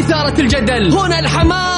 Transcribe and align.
إثارة 0.00 0.40
الجدل. 0.40 0.92
هنا 0.92 1.18
الحماس. 1.18 1.77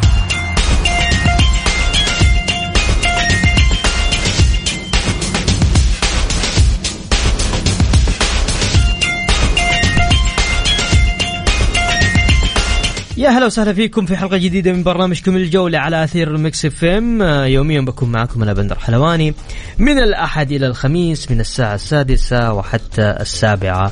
يا 13.21 13.29
هلا 13.29 13.45
وسهلا 13.45 13.73
فيكم 13.73 14.05
في 14.05 14.17
حلقة 14.17 14.37
جديدة 14.37 14.73
من 14.73 14.83
برنامجكم 14.83 15.35
الجولة 15.35 15.79
على 15.79 16.03
أثير 16.03 16.27
ال 16.27 16.65
Mix 16.65 16.83
FM. 16.83 17.21
يوميا 17.45 17.81
بكون 17.81 18.11
معكم 18.11 18.43
أنا 18.43 18.53
بندر 18.53 18.79
حلواني. 18.79 19.33
من 19.77 19.99
الأحد 19.99 20.51
إلى 20.51 20.67
الخميس 20.67 21.31
من 21.31 21.39
الساعة 21.39 21.75
السادسة 21.75 22.53
وحتى 22.53 23.01
السابعة 23.19 23.91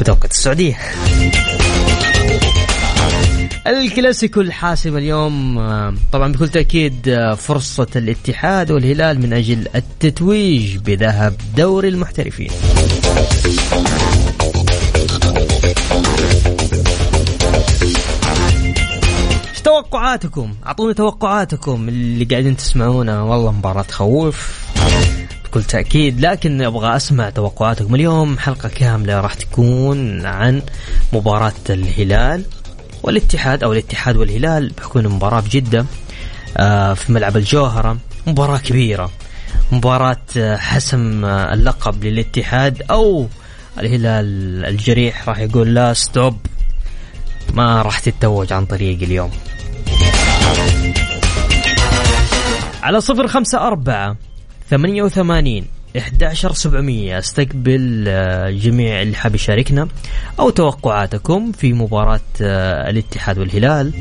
بتوقيت 0.00 0.30
السعودية. 0.30 0.76
الكلاسيكو 3.66 4.40
الحاسم 4.40 4.96
اليوم 4.96 5.58
آه، 5.58 5.94
طبعا 6.12 6.32
بكل 6.32 6.48
تأكيد 6.48 7.08
آه، 7.08 7.34
فرصة 7.34 7.88
الاتحاد 7.96 8.70
والهلال 8.70 9.20
من 9.20 9.32
أجل 9.32 9.68
التتويج 9.74 10.76
بذهب 10.76 11.34
دوري 11.56 11.88
المحترفين. 11.88 12.50
إيش 19.58 19.64
توقعاتكم؟ 19.64 20.54
أعطوني 20.66 20.94
توقعاتكم 20.94 21.88
اللي 21.88 22.24
قاعدين 22.24 22.56
تسمعونا 22.56 23.22
والله 23.22 23.52
مباراة 23.52 23.82
تخوف. 23.82 24.66
بكل 25.44 25.64
تأكيد. 25.64 26.20
لكن 26.20 26.62
أبغى 26.62 26.96
أسمع 26.96 27.30
توقعاتكم. 27.30 27.94
اليوم 27.94 28.38
حلقة 28.38 28.68
كاملة 28.68 29.20
راح 29.20 29.34
تكون 29.34 30.26
عن 30.26 30.62
مباراة 31.12 31.52
الهلال 31.70 32.44
والاتحاد 33.02 33.62
أو 33.62 33.72
الاتحاد 33.72 34.16
والهلال. 34.16 34.68
بحكون 34.68 35.08
مباراة 35.08 35.40
بجدة 35.40 35.86
آه، 36.56 36.94
في 36.94 37.12
ملعب 37.12 37.36
الجوهرة. 37.36 37.98
مباراة 38.26 38.58
كبيرة. 38.58 39.10
مباراة 39.72 40.16
آه، 40.36 40.56
حسم 40.56 41.24
آه، 41.24 41.54
اللقب 41.54 42.04
للاتحاد 42.04 42.82
أو 42.90 43.26
الهلال 43.78 44.64
الجريح. 44.64 45.28
راح 45.28 45.38
يقول 45.38 45.74
لا 45.74 45.92
ستوب 45.92 46.36
ما 47.54 47.82
راح 47.82 47.98
تتوج 47.98 48.52
عن 48.52 48.66
طريق 48.66 49.02
اليوم. 49.02 49.30
على 52.82 53.00
صفر 53.00 53.26
خمسة 53.26 53.58
أربعة 53.58 54.16
ثمانية 54.70 55.02
وثمانين 55.02 55.66
إحدى 55.98 56.34
سبعمية. 56.34 57.18
استقبل 57.18 58.04
آه، 58.08 58.50
جميع 58.50 59.02
اللي 59.02 59.16
حاب 59.16 59.34
يشاركنا 59.34 59.88
أو 60.40 60.50
توقعاتكم 60.50 61.52
في 61.52 61.72
مباراة 61.72 62.20
آه، 62.42 62.90
الاتحاد 62.90 63.38
والهلال. 63.38 63.92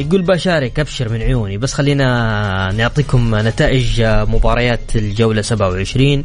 يقول 0.00 0.22
بشارك 0.22 0.80
ابشر 0.80 1.08
من 1.08 1.22
عيوني. 1.22 1.58
بس 1.58 1.72
خلينا 1.72 2.72
نعطيكم 2.76 3.34
نتائج 3.34 4.02
مباريات 4.04 4.96
الجولة 4.96 5.42
27 5.42 6.24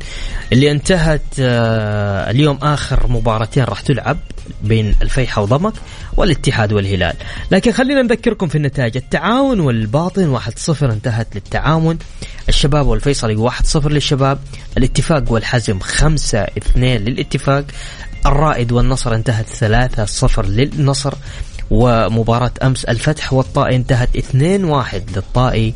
اللي 0.54 0.72
انتهت 0.72 1.22
آه، 1.40 2.32
اليوم 2.32 2.58
آخر 2.62 3.08
مباراتين 3.08 3.64
راح 3.64 3.82
تلعب 3.82 4.18
بين 4.64 4.96
الفيحة 5.02 5.42
وضمك 5.42 5.74
والاتحاد 6.18 6.74
والهلال. 6.74 7.14
لكن 7.52 7.72
خلينا 7.72 8.02
نذكركم 8.02 8.48
في 8.48 8.56
النتائج. 8.56 8.98
التعاون 8.98 9.60
والباطن 9.60 10.40
1-0 10.40 10.84
انتهت 10.84 11.36
للتعاون. 11.36 11.98
الشباب 12.50 12.88
والفيصلي 12.88 13.50
1-0 13.50 13.88
للشباب. 13.88 14.40
الاتفاق 14.78 15.32
والحزم 15.32 15.80
5-2 15.80 16.78
للاتفاق. 16.78 17.66
الرائد 18.26 18.72
والنصر 18.72 19.16
انتهت 19.16 19.46
3-0 19.50 20.46
للنصر. 20.46 21.14
ومباراة 21.72 22.52
أمس 22.64 22.86
الفتح 22.86 23.34
والطائي 23.34 23.76
انتهت 23.76 24.10
2-1 24.18 24.24
للطائي 25.16 25.74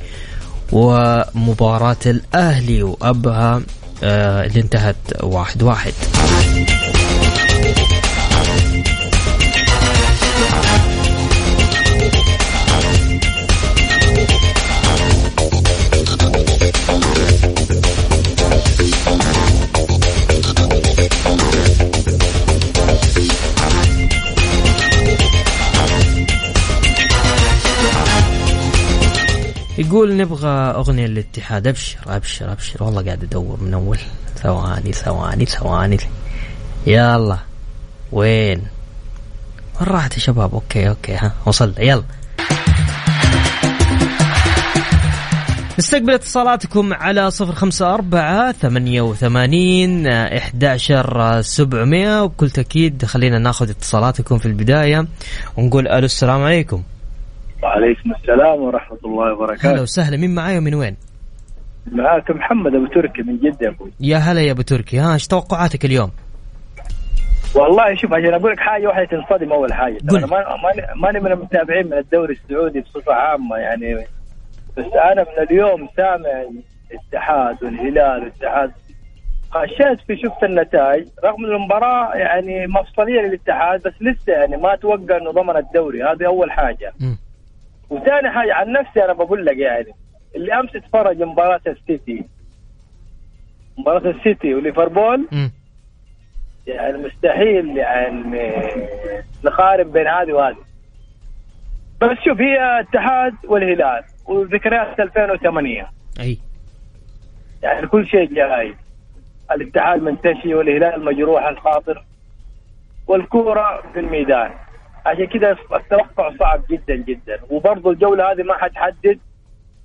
ومباراة 0.71 1.97
الأهلي 2.05 2.83
وأبها 2.83 3.61
آه، 4.03 4.45
اللي 4.45 4.59
انتهت 4.61 4.95
1-1 5.23 6.88
يقول 29.89 30.17
نبغى 30.17 30.49
أغنية 30.49 31.07
للاتحاد 31.07 31.67
أبشر 31.67 31.99
أبشر 32.07 32.51
أبشر. 32.51 32.83
والله 32.83 33.05
قاعد 33.05 33.23
أدور 33.23 33.57
من 33.61 33.73
أول. 33.73 33.97
ثواني 34.35 34.93
ثواني 34.93 35.45
ثواني. 35.45 35.97
يلا. 36.87 37.37
وين؟ 38.11 38.59
وين 39.79 39.87
راحت 39.87 40.13
يا 40.13 40.19
شباب؟ 40.19 40.53
okay 40.53 40.89
okay 40.89 41.15
ها. 41.15 41.33
وصل 41.45 41.73
يلا. 41.79 42.03
نستقبل 45.79 46.13
اتصالاتكم 46.13 46.93
على 46.93 47.31
صفر 47.31 47.55
خمسة 47.55 47.93
أربعة 47.93 48.51
ثمانية 48.51 49.01
وثمانين 49.01 50.07
إحداشر 50.07 51.41
سبعمية. 51.41 52.23
وبكل 52.23 52.49
تأكيد 52.49 53.05
خلينا 53.05 53.39
ناخذ 53.39 53.69
اتصالاتكم 53.69 54.37
في 54.37 54.45
البداية 54.45 55.07
ونقول 55.57 55.87
ألو 55.87 56.05
السلام 56.05 56.43
عليكم. 56.43 56.83
وعليكم 57.63 58.11
السلام 58.11 58.61
ورحمة 58.61 58.97
الله 59.05 59.23
هلا 59.25 59.33
وبركاته 59.33 59.81
وسهلا. 59.81 60.17
مين 60.17 60.35
معاي 60.35 60.57
ومن 60.57 60.75
وين؟ 60.75 60.95
معاك 61.91 62.31
محمد 62.31 62.75
أبو 62.75 62.85
تركي 62.87 63.21
من 63.21 63.37
جدة 63.37 63.57
يا 63.61 63.69
أبوي 63.69 63.91
يا 63.99 64.17
هلا 64.17 64.41
يا 64.41 64.51
أبو 64.51 64.61
تركي. 64.61 64.97
ها 64.99 65.13
إيش 65.13 65.27
توقعاتك 65.27 65.85
اليوم؟ 65.85 66.11
والله 67.55 67.95
شوف 67.95 68.13
عشان 68.13 68.33
أقول 68.33 68.51
لك 68.51 68.59
حاجة 68.59 68.87
واحدة 68.87 69.05
تنصدم 69.05 69.51
أول 69.53 69.73
حاجة. 69.73 69.97
قل. 70.09 70.17
أنا 70.17 70.27
ما- 70.27 70.45
ماني 70.63 71.01
ماني 71.01 71.19
من 71.19 71.31
المتابعين 71.31 71.85
من 71.85 71.93
الدوري 71.97 72.33
السعودي 72.43 72.79
بصفة 72.81 73.13
عامة 73.13 73.55
يعني. 73.57 73.95
بس 74.77 74.85
أنا 75.11 75.21
من 75.23 75.43
اليوم 75.51 75.89
سامع 75.97 76.43
الاتحاد 76.91 77.63
والهلال 77.63 78.19
والاتحاد. 78.19 78.71
خشيت 79.51 79.99
في 80.07 80.17
شفت 80.17 80.43
النتائج. 80.43 81.07
رغم 81.23 81.45
المباراة 81.45 82.15
يعني 82.15 82.67
مفصلية 82.67 83.21
للاتحاد 83.21 83.81
بس 83.81 83.93
لسه 84.01 84.33
يعني 84.33 84.57
ما 84.57 84.73
أتوقع 84.73 85.17
إنه 85.17 85.31
ضمن 85.31 85.55
الدوري. 85.57 86.03
هذه 86.03 86.25
أول 86.27 86.51
حاجة. 86.51 86.93
مم. 86.99 87.17
وثاني 87.89 88.29
حاجة 88.29 88.53
عن 88.53 88.71
نفسي 88.71 89.05
أنا 89.05 89.13
بقول 89.13 89.45
لك 89.45 89.57
يعني 89.57 89.93
اللي 90.35 90.53
أمس 90.59 90.75
اتفرج 90.75 91.21
مباراة 91.21 91.61
السيتي. 91.67 92.25
مباراة 93.77 94.09
السيتي 94.09 94.53
وليفربول. 94.53 95.27
يعني 96.67 96.97
مستحيل 96.97 97.77
يعني 97.77 98.41
نقارن 99.45 99.91
بين 99.91 100.07
هذه 100.07 100.33
وهذه. 100.33 100.57
بس 102.01 102.17
شوف 102.25 102.41
هي 102.41 102.79
اتحاد 102.79 103.33
والهلال 103.43 104.03
وذكريات 104.25 104.99
2008 104.99 105.87
أي. 106.19 106.37
يعني 107.63 107.87
كل 107.87 108.07
شيء 108.07 108.33
جاي. 108.33 108.75
الاتحاد 109.51 110.01
منتشي 110.01 110.53
والهلال 110.53 111.05
مجروح 111.05 111.45
الخاطر 111.47 112.03
والكورة 113.07 113.83
في 113.93 113.99
الميدان. 113.99 114.51
عشان 115.05 115.25
كذا 115.25 115.51
التوقع 115.51 116.37
صعب 116.39 116.63
جدا 116.71 116.95
جدا. 116.95 117.39
وبرضه 117.49 117.91
الجولة 117.91 118.31
هذه 118.31 118.43
ما 118.43 118.53
حتحدد 118.57 119.19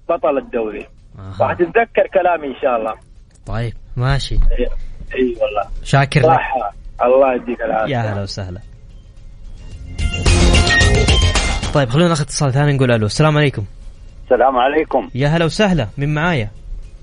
بطل 0.09 0.39
الدوري. 0.39 0.87
آه. 1.19 1.43
وحتتذكر 1.43 2.07
كلامي 2.15 2.47
إن 2.47 2.61
شاء 2.63 2.77
الله. 2.77 2.95
طيب 3.47 3.73
ماشي. 3.97 4.35
اي 4.35 4.67
أي 5.15 5.37
والله. 5.41 5.71
شاكر 5.83 6.21
لك. 6.21 6.39
الله 7.03 7.35
يديك 7.35 7.61
العافية. 7.61 7.93
يا 7.97 8.01
هلا 8.01 8.23
وسهلا. 8.23 8.61
طيب 11.75 11.89
خلونا 11.89 12.09
ناخذ 12.09 12.23
اتصال 12.23 12.53
ثاني 12.53 12.73
نقول 12.73 12.91
ألو. 12.91 13.07
السلام 13.07 13.37
عليكم. 13.37 13.65
السلام 14.25 14.59
عليكم. 14.59 15.11
يا 15.15 15.29
هلا 15.29 15.45
وسهلا. 15.45 15.89
من 15.99 16.15
معايا؟ 16.15 16.51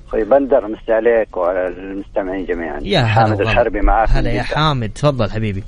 أخوي 0.07 0.23
بندر 0.23 0.67
مسي 0.67 0.93
عليك 0.93 1.37
وعلى 1.37 1.67
المستمعين 1.67 2.45
جميعا. 2.45 2.79
يا 2.81 2.99
هلا 2.99 3.07
حامد. 3.07 3.41
الحربي 3.41 3.81
معاك. 3.81 4.09
هلا 4.09 4.31
يا. 4.31 4.43
حامد. 4.43 4.89
تفضل 4.89 5.31
حبيبي. 5.31 5.63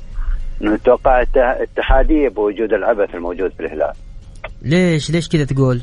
نتوقع 0.64 1.22
الت- 1.22 1.38
اتحادية 1.38 2.30
بوجود 2.30 2.74
العبث 2.74 3.16
الموجود 3.16 3.52
في 3.52 3.60
الهلال. 3.60 3.94
ليش؟ 4.62 5.12
ليش 5.12 5.30
كذا 5.30 5.46
تقول؟ 5.46 5.82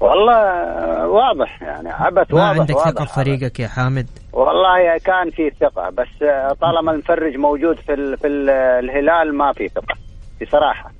والله 0.00 1.08
واضح 1.08 1.62
يعني 1.62 1.88
عبث 1.88 2.34
ما 2.34 2.40
واضح 2.48 2.60
عندك 2.60 2.76
واضح 2.76 2.90
ثقة 2.90 3.04
في 3.04 3.14
فريقك 3.14 3.60
يا 3.60 3.68
حامد؟ 3.68 4.06
والله 4.32 4.98
كان 5.04 5.30
في 5.30 5.50
ثقة 5.60 5.90
بس 5.90 6.08
طالما 6.60 6.92
المفرج 6.92 7.36
موجود 7.36 7.76
في 7.76 7.92
ال 7.94 8.16
في 8.18 8.26
ال 8.26 8.50
الهلال 8.50 9.34
ما 9.34 9.52
في 9.52 9.68
ثقة 9.68 9.94
بصراحه. 10.42 10.90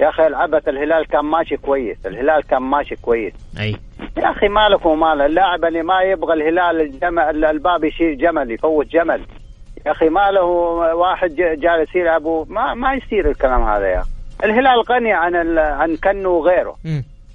يا 0.00 0.08
أخي 0.08 0.26
العبث 0.26 0.68
الهلال 0.68 1.06
كان 1.06 1.24
ماشي 1.24 1.56
كويس 1.56 2.06
الهلال 2.06 2.42
كان 2.42 2.62
ماشي 2.62 2.96
كويس. 3.02 3.32
أي. 3.60 3.76
يا 4.16 4.30
أخي 4.30 4.48
مالك 4.48 4.86
ومال 4.86 5.20
اللاعب 5.20 5.64
اللي 5.64 5.82
ما 5.82 6.00
يبغى 6.02 6.34
الهلال 6.34 6.80
الجمل 6.80 7.44
الباب 7.44 7.84
يشيل 7.84 8.18
جمل 8.18 8.50
يفوت 8.50 8.86
جمل. 8.86 9.20
يا 9.86 9.90
أخي 9.90 10.08
ما 10.08 10.30
له 10.30 10.44
واحد 10.94 11.34
جالس 11.34 11.94
يلعب 11.94 12.46
ما 12.48 12.74
ما 12.74 12.94
يصير 12.94 13.30
الكلام 13.30 13.62
هذا 13.62 13.86
يا 13.86 13.98
أخي. 13.98 14.10
الهلال 14.44 14.80
غني 14.80 15.12
عن 15.12 15.36
ال... 15.36 15.58
عن 15.58 15.96
كنو 15.96 16.30
وغيره. 16.30 16.76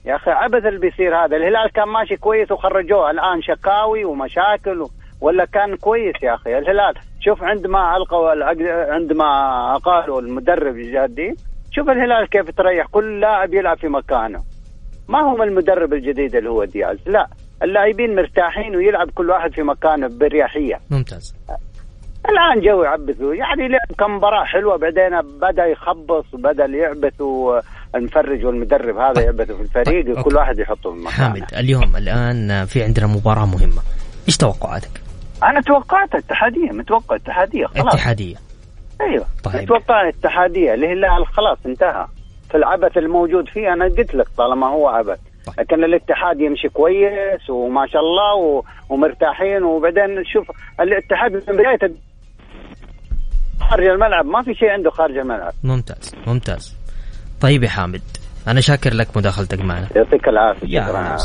يا 0.05 0.15
أخي 0.15 0.31
عبث 0.31 0.65
اللي 0.65 0.79
بيصير 0.79 1.15
هذا. 1.15 1.35
الهلال 1.37 1.71
كان 1.71 1.87
ماشي 1.87 2.15
كويس 2.15 2.51
وخرجوه. 2.51 3.11
الآن 3.11 3.41
شكاوي 3.41 4.05
ومشاكل 4.05 4.81
و... 4.81 4.89
ولا 5.21 5.45
كان 5.45 5.75
كويس 5.75 6.15
يا 6.23 6.33
أخي. 6.33 6.57
الهلال 6.57 6.93
شوف 7.19 7.43
عندما 7.43 7.97
ألقوا 7.97 8.29
عندما 8.93 9.25
أقالوا 9.75 10.21
المدرب 10.21 10.75
الجديد 10.75 11.39
شوف 11.71 11.89
الهلال 11.89 12.29
كيف 12.29 12.51
تريح. 12.51 12.87
كل 12.87 13.19
لاعب 13.19 13.53
يلعب 13.53 13.77
في 13.77 13.87
مكانه. 13.87 14.43
ما 15.07 15.19
هو 15.19 15.43
المدرب 15.43 15.93
الجديد 15.93 16.35
اللي 16.35 16.49
هو 16.49 16.63
دياز. 16.63 16.97
لا 17.05 17.27
اللاعبين 17.63 18.15
مرتاحين 18.15 18.75
ويلعب 18.75 19.09
كل 19.11 19.29
واحد 19.29 19.51
في 19.53 19.63
مكانه 19.63 20.07
باريحيه 20.07 20.79
ممتاز. 20.91 21.35
الآن 22.29 22.61
جو 22.61 22.83
يعبثوا. 22.83 23.33
يعني 23.33 23.67
لعب 23.67 23.97
كم 23.99 24.15
مباراة 24.15 24.43
حلوة 24.43 24.77
بعدين 24.77 25.21
بدأ 25.21 25.65
يخبص 25.65 26.33
وبدا 26.33 26.65
يعبث 26.65 27.21
المفرج 27.95 28.45
والمدرب 28.45 28.97
هذا 28.97 29.21
يعبثوا 29.21 29.55
في 29.55 29.61
الفريق 29.61 30.05
كل 30.05 30.17
أوكي. 30.17 30.35
واحد 30.35 30.59
يحطه 30.59 30.91
في 30.91 30.97
مكانه. 30.97 31.11
حامد 31.11 31.43
اليوم 31.57 31.95
الآن 31.97 32.65
في 32.65 32.83
عندنا 32.83 33.07
مباراة 33.07 33.45
مهمة. 33.45 33.81
إيش 34.27 34.37
توقعاتك؟ 34.37 35.01
أنا 35.43 35.61
توقعت 35.61 36.15
اتحاديه 36.15 36.71
متوقع 36.71 37.15
اتحاديه 37.15 37.65
خلاص. 37.65 37.93
اتحاديه 37.93 38.35
أيوه. 39.01 39.25
طيب. 39.43 39.55
أتوقع 39.55 40.09
اتحاديه 40.09 40.73
الهلال 40.73 41.27
خلاص 41.27 41.57
انتهى. 41.65 42.07
في 42.49 42.57
العبث 42.57 42.97
الموجود 42.97 43.49
فيه 43.49 43.73
أنا 43.73 43.85
قلت 43.85 44.15
لك 44.15 44.27
طالما 44.37 44.67
هو 44.67 44.87
عبث. 44.87 45.19
طيب. 45.45 45.59
لكن 45.59 45.83
الاتحاد 45.83 46.41
يمشي 46.41 46.69
كويس 46.69 47.49
وما 47.49 47.87
شاء 47.87 48.01
الله 48.01 48.35
و... 48.35 48.63
ومرتاحين 48.89 49.63
وبعدين 49.63 50.15
نشوف 50.15 50.51
الاتحاد 50.79 51.31
من 51.33 51.57
بداية 51.57 51.91
خارج 53.59 53.85
الملعب. 53.85 54.25
ما 54.25 54.43
في 54.43 54.53
شيء 54.53 54.69
عنده 54.69 54.91
خارج 54.91 55.17
الملعب. 55.17 55.53
ممتاز 55.63 56.11
ممتاز. 56.27 56.75
طيب 57.41 57.63
يا 57.63 57.69
حامد 57.69 58.01
أنا 58.47 58.61
شاكر 58.61 58.93
لك 58.93 59.17
مداخلتك 59.17 59.61
معنا. 59.61 59.87
يعطيك 59.95 60.27
العافية. 60.27 60.67
يا 60.67 61.17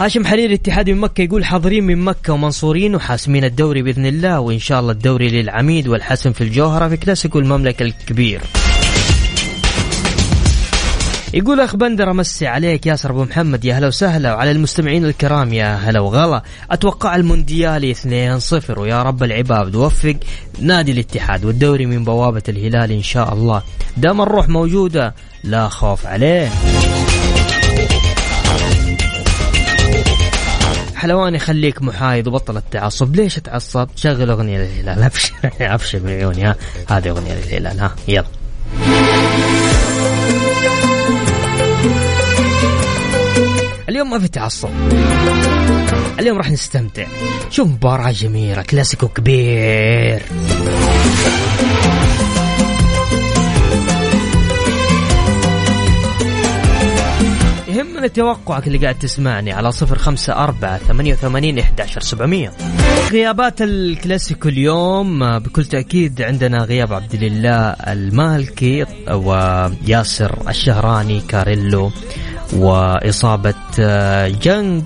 هاشم 0.00 0.26
حريري 0.26 0.54
اتحادي 0.54 0.92
من 0.92 1.00
مكة 1.00 1.22
يقول 1.22 1.44
حاضرين 1.44 1.84
من 1.84 1.98
مكة 2.04 2.32
ومنصورين 2.32 2.94
وحاسمين 2.94 3.44
الدوري 3.44 3.82
بإذن 3.82 4.06
الله 4.06 4.40
وإن 4.40 4.58
شاء 4.58 4.80
الله 4.80 4.92
الدوري 4.92 5.42
للعميد 5.42 5.88
والحسم 5.88 6.32
في 6.32 6.40
الجوهرة 6.40 6.88
في 6.88 6.96
كلاسيكو 6.96 7.38
المملكة 7.38 7.82
الكبير. 7.82 8.40
يقول 11.34 11.60
أخ 11.60 11.76
بندر 11.76 12.10
أمسي 12.10 12.46
عليك 12.46 12.86
ياسر 12.86 13.10
أبو 13.10 13.24
محمد 13.24 13.64
يا 13.64 13.74
هلا 13.74 13.86
وسهلا 13.86 14.34
وعلى 14.34 14.50
المستمعين 14.50 15.04
الكرام 15.04 15.52
يا 15.52 15.74
هلا 15.74 16.00
وغلا. 16.00 16.42
أتوقع 16.70 17.16
المونديالي 17.16 17.94
2-0 17.94 18.78
ويا 18.78 19.02
رب 19.02 19.22
العباد 19.22 19.74
وفق 19.76 20.16
نادي 20.60 20.92
الاتحاد 20.92 21.44
والدوري 21.44 21.86
من 21.86 22.04
بوابة 22.04 22.42
الهلال 22.48 22.92
إن 22.92 23.02
شاء 23.02 23.32
الله. 23.32 23.62
دام 23.96 24.20
الروح 24.20 24.48
موجودة 24.48 25.14
لا 25.44 25.68
خوف 25.68 26.06
عليه. 26.06 26.48
حلواني 30.94 31.38
خليك 31.38 31.82
محايد 31.82 32.28
وبطل 32.28 32.56
التعصب. 32.56 33.16
ليش 33.16 33.38
اتعصب 33.38 33.88
شغل 33.96 34.30
أغنية 34.30 34.58
للهلال. 34.58 35.02
أبشر 35.04 35.34
أبشر 35.60 36.00
من 36.00 36.10
عيوني 36.10 36.44
ها. 36.44 36.56
هذه 36.88 37.08
أغنية 37.08 37.34
للهلال 37.34 37.80
ها. 37.80 37.94
يلا. 38.08 39.69
اليوم 44.00 44.12
ما 44.12 44.18
في 44.18 44.28
تعصب. 44.28 44.68
اليوم 46.18 46.38
راح 46.38 46.50
نستمتع. 46.50 47.06
شوف 47.50 47.68
مباراة 47.68 48.10
جميلة 48.10 48.62
كلاسيكو 48.62 49.08
كبير. 49.08 50.22
يهمنا 57.68 58.06
توقعك 58.06 58.66
اللي 58.66 58.78
قاعد 58.78 58.98
تسمعني 58.98 59.52
على 59.52 59.72
صفر 59.72 59.98
خمسة 59.98 60.32
أربعة 60.32 60.78
ثمانية 60.78 61.12
وثمانين 61.12 61.58
إحداشر 61.58 62.00
سبعمية. 62.00 62.52
غيابات 63.10 63.62
الكلاسيكو 63.62 64.48
اليوم 64.48 65.38
بكل 65.38 65.64
تأكيد 65.64 66.22
عندنا 66.22 66.64
غياب 66.64 66.92
عبد 66.92 67.14
الله 67.14 67.70
المالكي 67.70 68.86
وياسر 69.10 70.38
الشهراني 70.48 71.20
كاريو. 71.20 71.92
وإصابة 72.52 73.54
آه، 73.80 74.28
جنج 74.28 74.82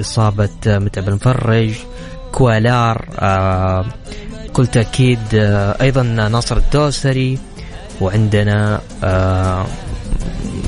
إصابة 0.00 0.48
آه، 0.66 0.78
متعب 0.78 1.08
المفرج 1.08 1.74
كويلار 2.32 3.04
بكل 4.48 4.66
تأكيد 4.66 5.18
آه، 5.34 5.82
أيضا 5.82 6.02
ناصر 6.02 6.56
الدوسري 6.56 7.38
وعندنا 8.00 8.80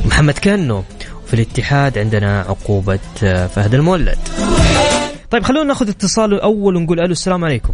محمد 0.06 0.38
كنو 0.38 0.82
في 1.26 1.34
الاتحاد 1.34 1.98
عندنا 1.98 2.40
عقوبة 2.40 2.98
فهد 3.46 3.74
المولد. 3.74 4.18
طيب 5.30 5.42
خلونا 5.42 5.64
ناخذ 5.64 5.88
اتصال 5.88 6.40
أول 6.40 6.76
ونقول 6.76 7.00
ألو 7.00 7.12
السلام 7.12 7.44
عليكم. 7.44 7.72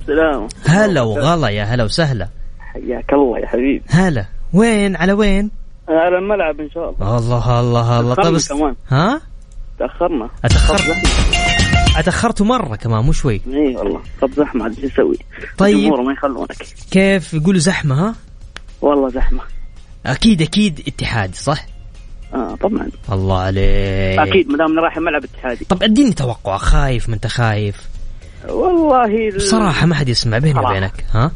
السلام. 0.00 0.48
هلا 0.66 1.00
وغلا 1.00 1.48
يا 1.48 1.64
هلا 1.64 1.84
وسهلا. 1.84 2.28
حياك 2.58 3.12
الله 3.12 3.38
يا 3.38 3.46
حبيبي. 3.46 3.82
هلا. 3.88 4.24
وين؟ 4.52 4.96
على 4.96 5.12
وين؟ 5.12 5.50
على 5.88 6.18
الملعب 6.18 6.60
إن 6.60 6.70
شاء 6.70 6.90
الله. 6.90 7.18
الله 7.18 7.60
الله 7.60 8.00
الله. 8.00 8.14
طيب 8.14 8.34
است- 8.34 8.52
كمان. 8.52 8.74
ها؟ 8.88 9.20
تأخرنا. 9.78 10.30
أتأخرت؟ 10.44 10.82
أتأخرت 11.96 12.42
مرة 12.42 12.76
كمان 12.76 13.04
مو 13.04 13.12
شوي. 13.12 13.40
اي 13.46 13.76
والله. 13.76 14.00
طب 14.20 14.30
زحمة 14.32 14.64
عاد 14.64 14.74
شو 14.80 14.86
نسوي؟ 14.86 15.18
طيب. 15.58 15.76
الجمهور 15.76 16.02
ما 16.02 16.12
يخلونك. 16.12 16.66
كيف 16.90 17.34
يقولوا 17.34 17.60
زحمة 17.60 17.94
ها؟ 18.08 18.14
والله 18.82 19.08
زحمة. 19.08 19.40
أكيد 20.06 20.42
أكيد. 20.42 20.80
اتحاد 20.88 21.34
صح؟ 21.34 21.66
آه 22.34 22.54
طبعا. 22.60 22.88
الله 23.12 23.38
عليك. 23.38 24.18
أكيد 24.18 24.48
ما 24.48 24.58
دام 24.58 24.78
رايح 24.78 24.96
الملعب 24.96 25.24
اتحادي. 25.24 25.64
طب 25.64 25.82
أديني 25.82 26.12
توقع 26.12 26.56
خايف 26.56 27.08
ما 27.08 27.14
انت 27.14 27.26
خايف 27.26 27.88
والله 28.48 29.28
ال- 29.28 29.36
بصراحة 29.36 29.86
ما 29.86 29.94
حد 29.94 30.08
يسمع 30.08 30.38
بيني. 30.38 30.60
وبينك 30.60 31.04
ها؟ 31.14 31.30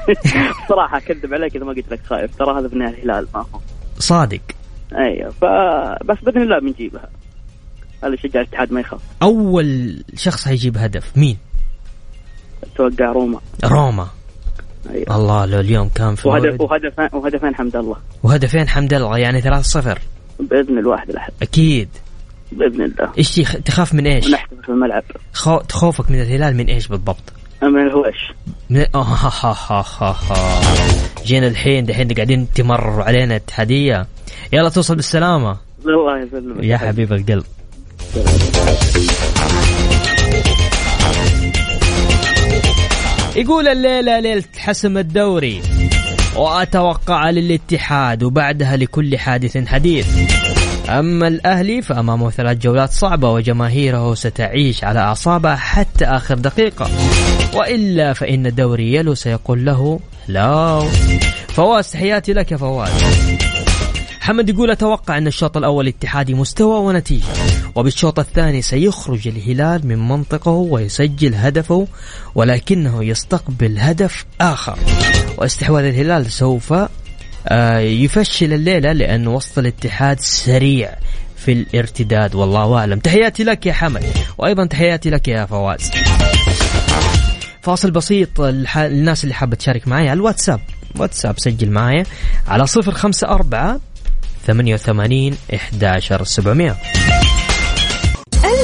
صراحة 0.68 0.96
أكذب 0.96 1.34
عليك 1.34 1.56
إذا 1.56 1.64
ما 1.64 1.72
قلت 1.72 1.92
لك 1.92 2.00
خايف 2.06 2.36
ترى 2.36 2.58
هذا 2.60 2.68
في 2.68 2.74
النهاية 2.74 2.94
الهلال 2.94 3.26
ما 3.34 3.40
هو. 3.40 3.58
صادق. 3.98 4.40
أيوه 4.98 5.30
فبس 5.30 6.16
بإذن 6.24 6.42
الله 6.42 6.58
بنجيبها. 6.58 7.08
اللي 8.04 8.14
يشجع 8.14 8.40
الاتحاد 8.40 8.72
ما 8.72 8.80
يخاف. 8.80 9.00
أول 9.22 10.02
شخص 10.16 10.48
هيجيب 10.48 10.76
هدف 10.78 11.16
مين؟ 11.16 11.38
أتوقع 12.62 13.12
روما. 13.12 13.40
روما. 13.64 14.08
أيوه. 14.90 15.16
الله 15.16 15.44
لو 15.46 15.60
اليوم 15.60 15.88
كان 15.88 16.14
في 16.14 16.28
وهدف. 16.28 16.60
وهدفين 16.60 17.08
وهدفين 17.12 17.54
حمد 17.54 17.76
الله. 17.76 17.96
وهدفين 18.22 18.68
حمد 18.68 18.94
الله 18.94 19.18
يعني 19.18 19.40
3-0 19.42 19.98
بإذن 20.40 20.78
الواحد 20.78 21.10
الأحد. 21.10 21.32
أكيد. 21.42 21.88
بإذن 22.52 22.82
الله. 22.82 23.12
إيش 23.18 23.36
تخ- 23.36 23.56
تخاف 23.56 23.94
من 23.94 24.06
إيش؟ 24.06 24.26
ونحتفل 24.26 24.62
في 24.62 24.68
الملعب. 24.68 25.02
خو... 25.32 25.58
خوفك 25.72 26.10
من 26.10 26.20
الهلال 26.20 26.56
من 26.56 26.66
إيش 26.66 26.88
بالضبط؟ 26.88 27.32
من 27.62 27.86
الهوش. 27.86 28.32
من 28.74 28.86
آه 28.94 29.02
ها 29.02 29.32
ها 29.42 29.56
ها 29.70 29.84
ها 30.00 30.16
ها. 30.30 30.60
جينا 31.24 31.46
الحين 31.46 31.86
دحين 31.86 32.08
قاعدين 32.08 32.46
تمرروا 32.54 33.04
علينا 33.04 33.36
اتحاديه 33.36 34.06
يلا 34.52 34.68
توصل 34.68 34.96
بالسلامة. 34.96 35.56
الله 35.86 36.22
يسلمك. 36.22 36.64
يا 36.64 36.76
حبيب 36.76 37.12
القلب. 37.12 37.44
يقول 43.36 43.68
الليلة 43.68 44.20
ليلة 44.20 44.44
حسم 44.56 44.98
الدوري 44.98 45.62
وأتوقع 46.36 47.30
للاتحاد 47.30 48.22
وبعدها 48.22 48.76
لكل 48.76 49.18
حادث 49.18 49.68
حديث. 49.68 50.06
أما 50.88 51.28
الأهلي 51.28 51.82
فأمامه 51.82 52.30
ثلاث 52.30 52.58
جولات 52.58 52.92
صعبة 52.92 53.30
وجماهيره 53.30 54.14
ستعيش 54.14 54.84
على 54.84 55.00
أعصابها 55.00 55.56
حتى 55.56 56.04
آخر 56.04 56.34
دقيقة. 56.34 56.90
وإلا 57.54 58.12
فإن 58.12 58.46
الدوري 58.46 58.94
يلو 58.94 59.14
سيقول 59.14 59.64
له 59.64 60.00
لا. 60.28 60.80
فواز 61.48 61.90
تحياتي 61.90 62.32
لك 62.32 62.52
يا 62.52 62.56
فواز. 62.56 62.90
محمد 64.20 64.48
يقول 64.48 64.70
أتوقع 64.70 65.18
أن 65.18 65.26
الشوط 65.26 65.56
الأول 65.56 65.88
اتحادي 65.88 66.34
مستوى 66.34 66.78
ونتيجة 66.78 67.24
وبالشوط 67.74 68.18
الثاني 68.18 68.62
سيخرج 68.62 69.28
الهلال 69.28 69.86
من 69.86 70.08
منطقه 70.08 70.50
ويسجل 70.50 71.34
هدفه 71.34 71.86
ولكنه 72.34 73.04
يستقبل 73.04 73.78
هدف 73.78 74.24
آخر. 74.40 74.78
واستحواذ 75.38 75.84
الهلال 75.84 76.32
سوف 76.32 76.74
يفشل 77.78 78.52
الليلة 78.52 78.92
لأن 78.92 79.28
وسط 79.28 79.58
الاتحاد 79.58 80.20
سريع 80.20 80.94
في 81.36 81.52
الارتداد 81.52 82.34
والله 82.34 82.78
أعلم. 82.78 82.98
تحياتي 82.98 83.44
لك 83.44 83.66
يا 83.66 83.72
حمد 83.72 84.04
وأيضا 84.38 84.66
تحياتي 84.66 85.10
لك 85.10 85.28
يا 85.28 85.46
فواز. 85.46 85.90
فاصل 87.62 87.90
بسيط 87.90 88.40
للناس 88.40 89.24
اللي 89.24 89.34
حابة 89.34 89.56
تشارك 89.56 89.88
معي 89.88 90.08
على 90.08 90.16
الواتساب. 90.16 90.60
واتساب 90.96 91.34
سجل 91.38 91.70
معي 91.70 92.04
على 92.48 92.66
صفر 92.66 92.92
خمسة 92.92 93.28
أربعة 93.28 93.80
ثمانية 94.46 94.74
وثمانين 94.74 95.36
إحداشر 95.54 96.24
سبعمية. 96.24 96.76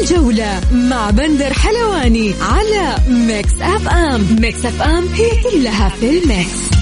الجولة 0.01 0.61
مع 0.73 1.11
بندر 1.11 1.53
حلواني 1.53 2.35
على 2.41 2.97
Mix 3.09 3.53
FM. 3.61 4.37
Mix 4.41 4.65
FM 4.65 5.09
هي 5.15 5.31
كلها 5.43 5.89
في 5.89 6.19
ال 6.19 6.31
mix. 6.31 6.80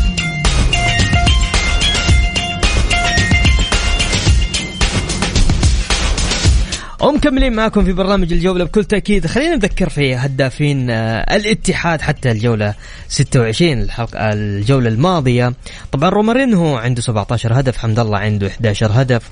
ومكملين 7.00 7.52
معكم 7.52 7.84
في 7.84 7.92
برنامج 7.92 8.32
الجولة 8.32 8.64
بكل 8.64 8.84
تأكيد. 8.84 9.26
خلينا 9.26 9.56
نذكر 9.56 9.88
في 9.88 10.14
هدافين 10.16 10.90
آه، 10.90 11.36
الاتحاد 11.36 12.00
حتى 12.00 12.30
الجولة 12.30 12.74
26 13.08 13.72
الحلقة 13.82 14.32
الجولة 14.32 14.88
الماضية. 14.88 15.52
طبعا 15.92 16.08
رومارينهو 16.08 16.76
عنده 16.76 17.00
17 17.02 17.60
هدف 17.60 17.76
حمد 17.76 17.98
الله 17.98 18.18
عنده 18.18 18.46
11 18.46 18.90
هدف 18.94 19.22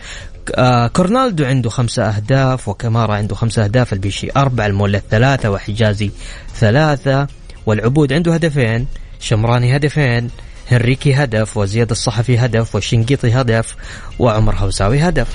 آه، 0.55 0.87
كورنالدو 0.87 1.45
عنده 1.45 1.71
خمسة 1.71 2.03
أهداف 2.09 2.69
وكمارا 2.69 3.15
عنده 3.15 3.35
خمسة 3.35 3.65
أهداف 3.65 3.93
البيشي 3.93 4.29
أربعة 4.37 4.67
المولى 4.67 5.03
ثلاثة 5.11 5.51
وحجازي 5.51 6.11
ثلاثة 6.55 7.27
والعبود 7.67 8.13
عنده 8.13 8.35
هدفين 8.35 8.87
شمراني 9.21 9.77
هدفين 9.77 10.31
هنريكي 10.71 11.15
هدف 11.15 11.57
وزياد 11.57 11.91
الصحفي 11.91 12.39
هدف 12.39 12.75
والشنقيطي 12.75 13.33
هدف 13.33 13.77
وعمر 14.19 14.55
هوساوي 14.55 14.99
هدف. 15.01 15.29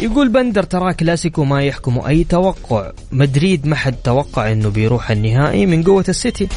يقول 0.00 0.28
بندر 0.28 0.62
ترى 0.62 0.94
كلاسيكو 0.94 1.44
ما 1.44 1.62
يحكم 1.62 1.98
أي 2.06 2.24
توقع. 2.24 2.92
مدريد 3.12 3.66
ما 3.66 3.76
حد 3.76 3.96
توقع 4.04 4.52
إنه 4.52 4.70
بيروح 4.70 5.10
النهائي 5.10 5.66
من 5.66 5.82
قوة 5.82 6.04
السيتي. 6.08 6.48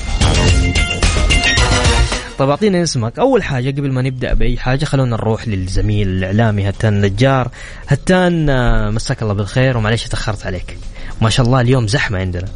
طيب 2.38 2.50
أعطينا 2.50 2.84
اسمك. 2.84 3.20
أول 3.20 3.44
حاجة 3.44 3.72
قبل 3.72 3.92
ما 3.92 4.02
نبدأ 4.02 4.34
بأي 4.34 4.58
حاجة 4.58 4.86
خلونا 4.86 5.16
نروح 5.16 5.48
للزميل 5.48 6.08
الإعلامي 6.08 6.70
هتان 6.70 7.02
نجار. 7.02 7.48
هتان 7.88 8.50
آه، 8.50 8.90
مساك 8.90 9.22
الله 9.22 9.34
بالخير 9.34 9.78
ومعليش 9.78 10.08
تاخرت 10.08 10.46
عليك. 10.46 10.78
ما 11.22 11.30
شاء 11.30 11.46
الله 11.46 11.62
اليوم 11.62 11.88
زحمة 11.88 12.20
عندنا. 12.20 12.48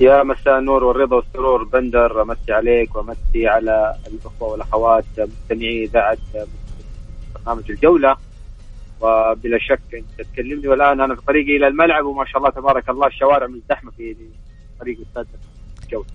يا 0.00 0.22
مساء 0.22 0.58
النور 0.58 0.84
والرضا 0.84 1.16
والسرور. 1.16 1.64
بندر 1.64 2.22
أمسي 2.22 2.52
عليك 2.52 2.96
وأمسي 2.96 3.46
على 3.46 3.94
الأخوة 4.06 4.48
والأخوات 4.48 5.04
مستمعي 5.18 5.84
إذاعة 5.84 6.18
برنامج 7.34 7.70
الجولة. 7.70 8.27
وبلا 9.00 9.58
شك 9.58 9.94
أنت 9.94 10.28
تكلمني 10.32 10.68
والآن 10.68 11.00
أنا 11.00 11.14
في 11.14 11.22
طريقي 11.26 11.56
إلى 11.56 11.68
الملعب 11.68 12.04
وما 12.04 12.24
شاء 12.24 12.38
الله 12.38 12.50
تبارك 12.50 12.88
الله 12.88 13.06
الشوارع 13.06 13.46
مزدحمة 13.46 13.90
في 13.90 14.16
طريق 14.80 14.98
استاد 15.00 15.26
الجوله 15.84 16.06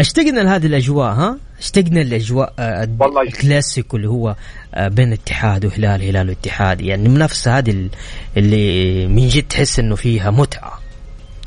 اشتقنا 0.00 0.40
لهذه 0.40 0.66
الأجواء 0.66 1.12
ها؟ 1.12 1.38
اشتقنا 1.58 2.00
الاجواء 2.00 2.54
آه، 2.58 2.88
والله 3.00 3.22
الكلاسيكو 3.22 3.96
اللي 3.96 4.08
هو 4.08 4.34
آه، 4.74 4.88
بين 4.88 5.12
اتحاد 5.12 5.64
وهلال 5.64 6.02
هلال 6.02 6.28
واتحاد. 6.28 6.80
يعني 6.80 7.06
المنافسة 7.06 7.58
هذه 7.58 7.88
اللي 8.36 9.06
من 9.06 9.28
جد 9.28 9.42
تحس 9.42 9.78
إنه 9.78 9.94
فيها 9.94 10.30
متعة 10.30 10.72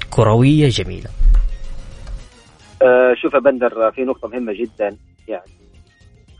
كروية 0.10 0.70
جميلة. 0.70 1.10
أه 2.82 3.14
شوف 3.22 3.34
يا 3.34 3.40
بندر 3.40 3.92
في 3.92 4.02
نقطة 4.02 4.28
مهمة 4.28 4.54
جدا. 4.54 4.98
يعني 5.28 5.52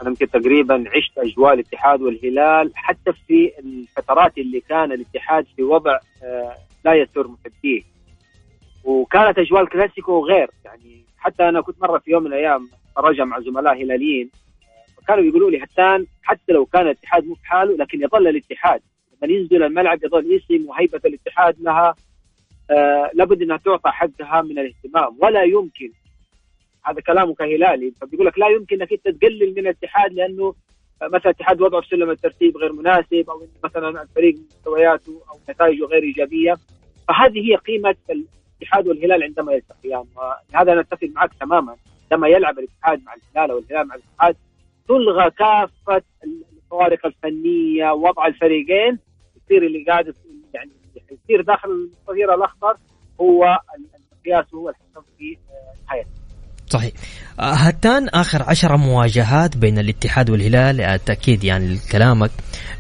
أنا 0.02 0.10
يمكن 0.10 0.30
تقريبا 0.30 0.84
عشت 0.96 1.18
أجواء 1.18 1.54
الاتحاد 1.54 2.02
والهلال 2.02 2.72
حتى 2.76 3.14
في 3.28 3.52
الفترات 3.60 4.38
اللي 4.38 4.60
كان 4.60 4.92
الاتحاد 4.92 5.46
في 5.56 5.64
وضع 5.64 6.00
أه 6.24 6.56
لا 6.86 6.94
يسر 6.94 7.28
محبيه. 7.28 7.82
وكانت 8.84 9.40
أجواء 9.40 9.62
الكلاسيكو 9.62 10.26
غير 10.28 10.50
يعني 10.66 11.04
حتى 11.18 11.50
أنا 11.50 11.62
كنت 11.62 11.82
مرة 11.82 11.98
في 12.00 12.12
يوم 12.12 12.24
من 12.24 12.28
الأيام 12.34 12.70
اتفرج 12.98 13.22
مع 13.22 13.40
زملاء 13.40 13.84
هلاليين 13.84 14.30
فكانوا 14.98 15.24
يقولوا 15.24 15.52
لي 15.52 15.60
حتى 15.60 16.06
حتى 16.24 16.54
لو 16.54 16.66
كان 16.66 16.82
الاتحاد 16.82 17.26
مو 17.26 17.36
في 17.36 17.46
حاله 17.46 17.78
لكن 17.78 18.02
يظل 18.04 18.28
الاتحاد. 18.28 18.82
لما 19.24 19.34
ينزل 19.34 19.64
الملعب 19.64 20.04
يظل 20.04 20.32
اسم 20.36 20.70
وهيبه 20.70 21.02
الاتحاد 21.06 21.56
لها 21.62 21.96
آه 22.72 23.12
لابد 23.14 23.42
إنها 23.42 23.58
تعطى 23.58 23.90
حقها 23.90 24.42
من 24.42 24.60
الاهتمام. 24.60 25.18
ولا 25.20 25.44
يمكن 25.44 25.92
هذا 26.86 27.02
كلامه 27.02 27.34
كهلالي. 27.34 27.94
فبيقول 28.02 28.26
لك 28.26 28.40
لا 28.40 28.48
يمكن 28.48 28.82
إنك 28.82 28.94
أنت 28.94 29.18
تقلل 29.18 29.52
من 29.52 29.60
الاتحاد 29.60 30.14
لأنه 30.14 30.56
مثلا 31.04 31.32
الاتحاد 31.32 31.62
وضعه 31.62 31.82
في 31.82 31.88
سلم 31.88 32.10
الترتيب 32.10 32.58
غير 32.58 32.74
مناسب 32.74 33.30
أو 33.30 33.48
مثلا 33.64 34.02
الفريق 34.02 34.36
مستوياته 34.36 35.22
أو 35.32 35.40
نتائجه 35.50 35.86
غير 35.86 36.04
إيجابية. 36.04 36.54
فهذه 37.08 37.52
هي 37.52 37.56
قيمة 37.56 37.96
الاتحاد 38.10 38.88
والهلال 38.88 39.24
عندما 39.24 39.54
يلتقيان 39.54 40.06
وهذا 40.16 40.82
نتفق 40.82 41.10
معك 41.16 41.34
تماما. 41.40 41.76
عندما 42.04 42.28
يلعب 42.28 42.60
الاتحاد 42.60 43.04
مع 43.04 43.14
الهلال 43.14 43.52
أو 43.52 43.60
الهلال 43.60 43.88
مع 43.88 43.96
الاتحاد 43.96 44.36
تلغى 44.88 45.32
كافة 45.32 46.02
الفوارق 46.24 47.06
الفنية 47.06 47.92
وضع 47.92 48.28
الفريقين. 48.28 49.00
يصير 49.46 49.64
اللي 49.64 49.84
قاعد 49.84 50.16
يعني 50.54 50.72
يصير 51.12 51.42
داخل 51.42 51.70
الصغير 51.70 52.34
الأخضر 52.34 52.78
هو 53.22 53.58
المقياس 53.76 54.54
هو 54.54 54.70
الحكم 54.70 55.02
في 55.18 55.38
نهايه 55.88 56.06
صحيح. 56.70 56.92
آه، 57.40 57.54
هتان 57.54 58.10
آخر 58.10 58.44
عشر 58.44 58.78
مواجهات 58.78 59.58
بين 59.58 59.80
الاتحاد 59.80 60.30
والهلال 60.30 60.82
آه، 60.82 61.00
تأكيد 61.06 61.44
يعني 61.44 61.78
كلامك 61.92 62.32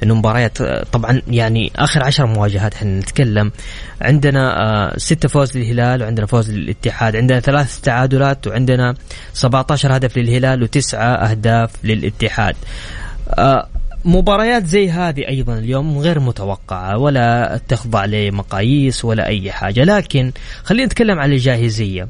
إنه 0.03 0.15
مباريات 0.15 0.61
آه، 0.61 0.83
طبعا 0.91 1.21
يعني 1.27 1.71
آخر 1.75 2.03
عشر 2.03 2.25
مواجهات 2.25 2.73
إحنا 2.73 2.99
نتكلم. 2.99 3.51
عندنا 4.01 4.93
ستة 4.97 5.29
فوز 5.29 5.57
للهلال 5.57 6.03
وعندنا 6.03 6.25
فوز 6.25 6.51
للاتحاد 6.51 7.15
عندنا 7.15 7.39
ثلاث 7.39 7.79
تعادلات 7.81 8.47
وعندنا 8.47 8.95
17 9.33 9.95
هدف 9.95 10.17
للهلال 10.17 10.63
وتسعة 10.63 11.15
أهداف 11.15 11.71
للاتحاد. 11.83 12.55
مباريات 14.05 14.65
زي 14.65 14.89
هذه 14.89 15.27
أيضا 15.27 15.57
اليوم 15.57 15.97
غير 15.97 16.19
متوقعة 16.19 16.97
ولا 16.97 17.59
تخضع 17.67 18.05
لمقاييس 18.05 19.05
ولا 19.05 19.27
أي 19.27 19.51
حاجة 19.51 19.83
لكن 19.83 20.31
خلينا 20.63 20.85
نتكلم 20.85 21.19
عن 21.19 21.31
الجاهزية. 21.31 22.07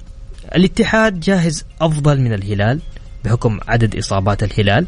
الاتحاد 0.55 1.19
جاهز 1.19 1.67
أفضل 1.81 2.22
من 2.22 2.33
الهلال 2.33 2.81
بحكم 3.25 3.60
عدد 3.67 3.95
إصابات 3.98 4.43
الهلال؟ 4.43 4.86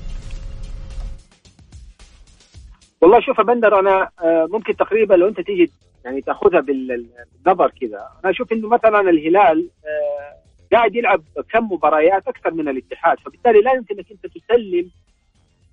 والله 3.02 3.22
شوف 3.22 3.42
بندر 3.42 3.80
أنا 3.80 4.10
آه، 4.24 4.48
ممكن 4.52 4.76
تقريبا 4.76 5.14
لو 5.14 5.28
أنت 5.28 5.42
تيجي 5.42 5.72
يعني 6.06 6.22
تأخذها 6.22 6.60
بالنظر 6.60 7.72
كذا. 7.82 8.08
أنا 8.24 8.32
أشوف 8.32 8.52
إنه 8.52 8.68
مثلا 8.68 9.00
الهلال 9.00 9.70
آه، 9.86 10.76
قاعد 10.76 10.96
يلعب 10.96 11.22
كم 11.54 11.64
مباريات 11.72 12.28
أكثر 12.28 12.54
من 12.54 12.70
الاتحاد. 12.70 13.18
فبالتالي 13.20 13.62
لا 13.62 13.74
يمكن 13.74 13.96
إنك 13.96 14.12
أنت 14.12 14.26
تسلم 14.26 14.90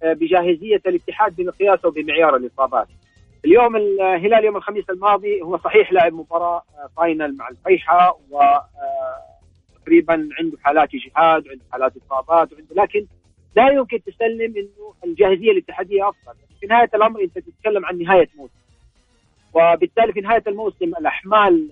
آه، 0.02 0.12
بجاهزية 0.12 0.82
الاتحاد 0.86 1.36
بمقياس 1.36 1.84
أو 1.84 1.90
بمعيار 1.90 2.36
الإصابات. 2.36 2.88
اليوم 3.44 3.76
الهلال 3.76 4.44
يوم 4.44 4.56
الخميس 4.56 4.90
الماضي 4.90 5.42
هو 5.42 5.58
صحيح 5.58 5.92
لعب 5.92 6.12
مباراة 6.12 6.62
فاينل 6.96 7.36
مع 7.36 7.48
الفيحة 7.48 8.18
و 8.30 8.38
تقريبا 9.92 10.28
عنده 10.38 10.58
حالات 10.62 10.88
اجهاد 10.94 11.46
وعنده 11.46 11.64
حالات 11.72 11.92
إصابات 11.96 12.52
وعنده 12.52 12.74
لكن 12.82 13.06
لا 13.56 13.68
يمكن 13.70 14.02
تسلم 14.02 14.54
إنه 14.56 14.94
الجاهزية 15.04 15.50
الاتحادية 15.50 16.08
أفضل. 16.08 16.34
في 16.60 16.66
نهاية 16.66 16.88
الأمر 16.94 17.20
أنت 17.20 17.38
تتكلم 17.38 17.86
عن 17.86 17.98
نهاية 17.98 18.28
موسم. 18.36 18.54
وبالتالي 19.54 20.12
في 20.12 20.20
نهاية 20.20 20.42
الموسم 20.46 20.84
الأحمال 20.84 21.70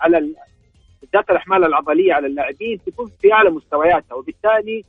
على 0.00 0.34
بالذات 1.02 1.30
الأحمال 1.30 1.64
العضلية 1.64 2.12
على 2.14 2.26
اللاعبين 2.26 2.80
تكون 2.86 3.10
في 3.20 3.32
أعلى 3.32 3.50
مستوياتها. 3.50 4.14
وبالتالي 4.14 4.84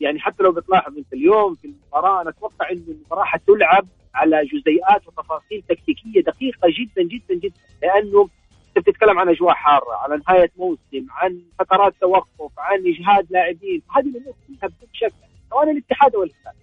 يعني 0.00 0.20
حتى 0.20 0.42
لو 0.42 0.52
بتلاحظ 0.52 0.96
انت 0.98 1.12
اليوم 1.12 1.54
في 1.54 1.64
المباراة 1.64 2.22
أنا 2.22 2.30
أتوقع 2.30 2.70
إنه 2.70 2.82
المباراة 2.88 3.24
حتلعب 3.24 3.86
على 4.14 4.44
جزيئات 4.44 5.08
وتفاصيل 5.08 5.62
تكتيكية 5.68 6.20
دقيقة 6.20 6.68
جدا 6.68 7.02
جدا 7.02 7.34
جدا. 7.34 7.54
لأنه 7.82 8.28
بتتكلم 8.80 9.18
عن 9.18 9.28
اجواء 9.28 9.54
حارة 9.54 9.92
على 9.92 10.20
نهاية 10.28 10.50
موسم 10.56 11.06
عن 11.10 11.40
فترات 11.58 11.94
توقف 12.00 12.52
عن 12.58 12.78
اجهاد 12.86 13.26
لاعبين. 13.30 13.82
هذه 13.96 14.06
الأمور 14.06 14.34
كلها 14.48 14.70
شك 14.92 15.12
سواء 15.50 15.70
الاتحاد 15.70 16.14
أو 16.14 16.22
الهلال. 16.22 16.54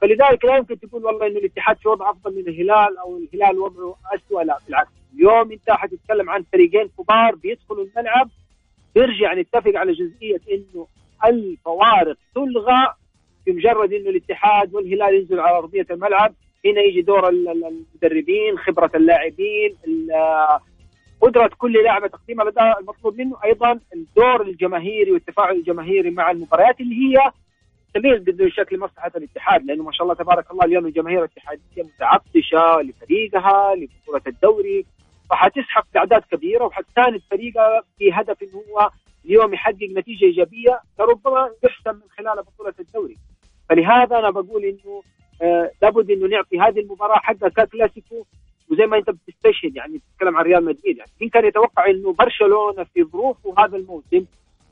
فلذلك 0.00 0.44
لا 0.44 0.56
يمكن 0.56 0.80
تقول 0.80 1.04
والله 1.04 1.26
انه 1.26 1.38
الاتحاد 1.38 1.76
في 1.76 1.88
وضع 1.88 2.10
أفضل 2.10 2.34
من 2.34 2.48
الهلال 2.48 2.98
أو 2.98 3.16
الهلال 3.18 3.58
وضعه 3.58 3.94
اسوء 4.14 4.42
لا 4.42 4.58
بالعكس. 4.66 4.90
اليوم 5.14 5.52
أنت 5.52 5.70
حتتكلم 5.70 6.30
عن 6.30 6.44
فريقين 6.52 6.88
كبار 6.98 7.34
بيدخلوا 7.34 7.84
الملعب. 7.84 8.28
نرجع 8.96 9.34
نتفق 9.34 9.72
على 9.74 9.92
جزئية 9.92 10.40
إنه 10.52 10.86
الفوارق 11.26 12.16
تلغى 12.34 12.94
بمجرد 13.46 13.92
إنه 13.92 14.10
الاتحاد 14.10 14.74
والهلال 14.74 15.14
ينزلوا 15.14 15.42
على 15.42 15.58
أرضية 15.58 15.86
الملعب. 15.90 16.34
هنا 16.64 16.80
يجي 16.80 17.02
دور 17.02 17.28
ال- 17.28 17.48
ال- 17.48 17.64
المدربين 17.64 18.58
خبرة 18.58 18.90
اللاعبين 18.94 19.76
ال- 19.86 20.10
قدرة 21.20 21.50
كل 21.58 21.72
لاعب 21.84 22.06
تقديم 22.06 22.40
الاداء 22.40 22.80
المطلوب 22.80 23.18
منه 23.20 23.36
أيضا 23.44 23.80
الدور 23.94 24.42
الجماهيري 24.42 25.12
والتفاعل 25.12 25.56
الجماهيري 25.56 26.10
مع 26.10 26.30
المباريات 26.30 26.80
اللي 26.80 26.94
هي 26.94 27.30
تميل 27.94 28.18
بدون 28.18 28.50
شك 28.50 28.72
لمصلحة 28.72 29.12
الاتحاد 29.16 29.64
لأنه 29.64 29.84
ما 29.84 29.92
شاء 29.92 30.02
الله 30.02 30.14
تبارك 30.14 30.50
الله 30.50 30.64
اليوم 30.64 30.86
الجماهير 30.86 31.18
الاتحادية 31.18 31.82
متعطشة 31.82 32.80
لفريقها 32.82 33.74
لبطولة 33.74 34.22
الدوري 34.26 34.86
فحتسحب 35.30 35.82
باعداد 35.94 36.22
كبيرة 36.30 36.64
وحتساند 36.64 37.20
فريقها 37.30 37.82
في 37.98 38.12
هدف 38.12 38.42
انه 38.42 38.62
هو 38.70 38.90
اليوم 39.24 39.54
يحقق 39.54 39.88
نتيجة 39.96 40.24
إيجابية 40.24 40.80
لربما 40.98 41.50
يحسم 41.64 41.94
من 41.94 42.08
خلال 42.18 42.42
بطولة 42.42 42.74
الدوري. 42.80 43.16
فلهذا 43.68 44.18
أنا 44.18 44.30
بقول 44.30 44.64
إنه 44.64 45.02
آه 45.42 45.70
لابد 45.82 46.10
إنه 46.10 46.26
نعطي 46.26 46.60
هذه 46.60 46.80
المباراة 46.80 47.18
حقها 47.18 47.48
ككلاسيكو 47.48 48.26
وزي 48.70 48.86
ما 48.86 48.96
انت 48.96 49.10
بتستشهد 49.10 49.76
يعني 49.76 50.00
تتكلم 50.14 50.36
عن 50.36 50.44
ريال 50.44 50.64
مدريد 50.64 50.96
يعني 50.98 51.10
مين 51.20 51.30
كان 51.30 51.44
يتوقع 51.44 51.90
إنه 51.90 52.12
برشلونة 52.12 52.84
في 52.94 53.04
ظروفه 53.04 53.54
هذا 53.58 53.76
الموسم 53.76 54.24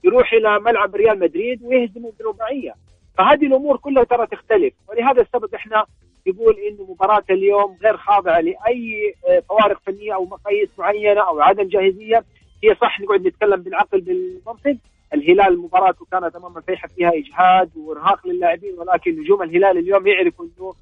يروح 0.04 0.32
إلى 0.32 0.60
ملعب 0.60 0.96
ريال 0.96 1.18
مدريد 1.18 1.62
ويهزمه 1.62 2.12
برباعيه 2.20 2.74
فهذه 3.18 3.46
الأمور 3.46 3.76
كلها 3.76 4.04
ترى 4.04 4.26
تختلف 4.26 4.74
ولهذا 4.88 5.22
السبب 5.22 5.54
إحنا 5.54 5.86
يقول 6.26 6.56
إنه 6.58 6.86
مباراة 6.90 7.24
اليوم 7.30 7.76
غير 7.82 7.96
خاضعة 7.96 8.40
لأي 8.40 9.14
آه، 9.28 9.42
فوارق 9.48 9.80
فنية 9.86 10.14
أو 10.14 10.24
مقاييس 10.24 10.68
معينة 10.78 11.28
أو 11.28 11.40
عدم 11.40 11.68
جاهزية. 11.68 12.24
هي 12.64 12.74
صح 12.80 13.00
نقعد 13.00 13.26
نتكلم 13.26 13.62
بالعقل 13.62 14.00
بالمنطق. 14.00 14.76
الهلال 15.14 15.58
مباراته 15.58 16.06
كانت 16.12 16.36
أمام 16.36 16.58
الفيحة 16.58 16.88
فيها 16.88 17.12
إجهاد 17.14 17.70
وإرهاق 17.76 18.26
للاعبين 18.26 18.78
ولكن 18.78 19.20
نجوم 19.20 19.42
الهلال 19.42 19.78
اليوم 19.78 20.06
يعرفوا 20.06 20.44
إنه 20.44 20.74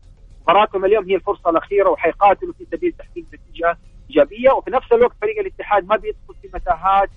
مباراتهم 0.44 0.84
اليوم 0.84 1.04
هي 1.08 1.14
الفرصة 1.14 1.50
الأخيرة 1.50 1.90
وحيقاتلوا 1.90 2.52
في 2.58 2.64
سبيل 2.72 2.92
تحقيق 2.98 3.24
نتيجة 3.34 3.76
إيجابية. 4.10 4.50
وفي 4.52 4.70
نفس 4.70 4.92
الوقت 4.92 5.16
فريق 5.20 5.38
الاتحاد 5.40 5.84
ما 5.84 5.96
بيدخل 5.96 6.34
في 6.42 6.48
متاهات 6.54 7.10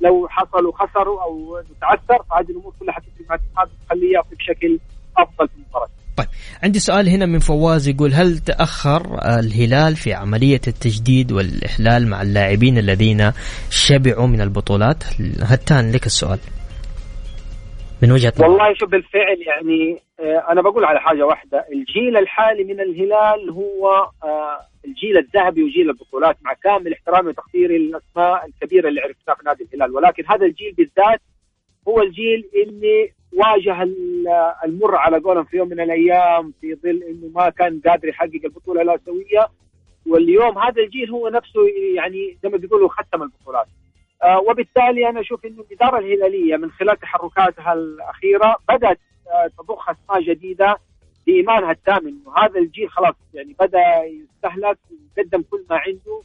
لو 0.00 0.28
حصلوا 0.28 0.72
خسروا 0.72 1.22
أو 1.22 1.62
تعثر 1.80 2.22
فهذه 2.30 2.50
الأمور 2.50 2.72
كلها 2.80 2.94
حتفرق 2.94 3.28
مع 3.30 3.34
الاتحاد 3.34 3.68
وتخليه 3.82 4.18
بشكل 4.38 4.78
أفضل 5.18 5.48
في 5.48 5.54
المباراة. 5.56 5.88
طيب 6.16 6.26
عندي 6.62 6.78
سؤال 6.78 7.08
هنا 7.08 7.26
من 7.26 7.38
فواز 7.38 7.88
يقول 7.88 8.14
هل 8.14 8.38
تأخر 8.38 9.18
الهلال 9.38 9.96
في 9.96 10.14
عملية 10.14 10.60
التجديد 10.68 11.32
والإحلال 11.32 12.08
مع 12.08 12.22
اللاعبين 12.22 12.78
الذين 12.78 13.32
شبعوا 13.70 14.26
من 14.26 14.40
البطولات؟ 14.40 15.04
هتان 15.42 15.92
لك 15.92 16.06
السؤال. 16.06 16.38
من 18.02 18.12
وجهة 18.12 18.32
نظر. 18.36 18.48
والله 18.48 18.74
شوف 18.74 18.88
بالفعل 18.90 19.38
يعني 19.46 19.98
آه، 20.20 20.44
أنا 20.52 20.62
بقول 20.62 20.84
على 20.84 21.00
حاجة 21.00 21.26
واحدة. 21.26 21.64
الجيل 21.72 22.16
الحالي 22.16 22.64
من 22.64 22.80
الهلال 22.80 23.50
هو 23.50 23.88
آه، 24.24 24.58
الجيل 24.84 25.18
الذهبي 25.18 25.62
وجيل 25.62 25.90
البطولات 25.90 26.36
مع 26.42 26.52
كامل 26.52 26.92
احترامي 26.92 27.28
وتقديري 27.28 27.78
للأسماء 27.78 28.46
الكبيرة 28.46 28.88
اللي 28.88 29.00
عرفناها 29.00 29.36
في 29.36 29.42
نادي 29.46 29.64
الهلال. 29.74 29.96
ولكن 29.96 30.22
هذا 30.28 30.46
الجيل 30.46 30.72
بالذات 30.72 31.20
هو 31.88 32.02
الجيل 32.02 32.48
اللي 32.66 33.10
واجه 33.32 33.82
ال- 33.82 34.28
المر 34.64 34.96
على 34.96 35.18
قولهم 35.18 35.44
في 35.44 35.56
يوم 35.56 35.68
من 35.68 35.80
الأيام 35.80 36.52
في 36.60 36.74
ظل 36.74 37.02
إنه 37.10 37.30
ما 37.34 37.50
كان 37.50 37.80
قادر 37.86 38.08
يحقق 38.08 38.40
البطولة 38.44 38.82
الاسيويه 38.82 39.46
واليوم 40.06 40.58
هذا 40.58 40.82
الجيل 40.82 41.10
هو 41.10 41.28
نفسه 41.28 41.60
يعني 41.96 42.36
زي 42.42 42.48
ما 42.48 42.56
بيقولوا 42.56 42.88
ختم 42.88 43.22
البطولات. 43.22 43.66
آه، 43.66 43.70
وبالتالي 44.48 45.08
أنا 45.08 45.20
أشوف 45.20 45.44
إنه 45.44 45.60
الإدارة 45.60 45.98
الهلالية 45.98 46.56
من 46.56 46.70
خلال 46.70 47.00
تحركاتها 47.00 47.72
الأخيرة 47.72 48.56
بدأت 48.68 48.98
آه، 49.28 49.50
تضخ 49.58 49.90
أسماء 49.90 50.22
جديدة 50.22 50.76
بإيمانها 51.26 51.70
التام 51.70 52.08
إنه 52.08 52.36
هذا 52.36 52.58
الجيل 52.60 52.90
خلاص 52.90 53.14
يعني 53.34 53.56
بدأ 53.60 54.04
يستهلك 54.04 54.78
ويقدم 54.90 55.42
كل 55.50 55.64
ما 55.70 55.76
عنده 55.76 56.22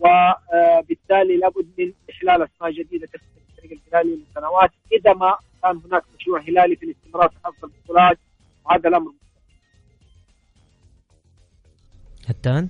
وبالتالي 0.00 1.36
لابد 1.36 1.66
من 1.78 1.92
إحلال 2.10 2.42
أسماء 2.42 2.70
جديدة 2.70 3.06
تخدم 3.06 3.26
الفريق 3.50 3.80
الهلالي 3.88 4.22
لسنوات 4.30 4.70
إذا 4.92 5.12
ما 5.12 5.36
كان 5.62 5.80
هناك 5.84 6.02
مشروع 6.18 6.40
هلالي 6.40 6.76
في 6.76 6.86
الاستمرار 6.86 7.28
في 7.28 7.36
حصد 7.44 7.64
البطولات. 7.64 8.18
وهذا 8.64 8.88
الأمر 8.88 9.12
هتان؟ 12.28 12.68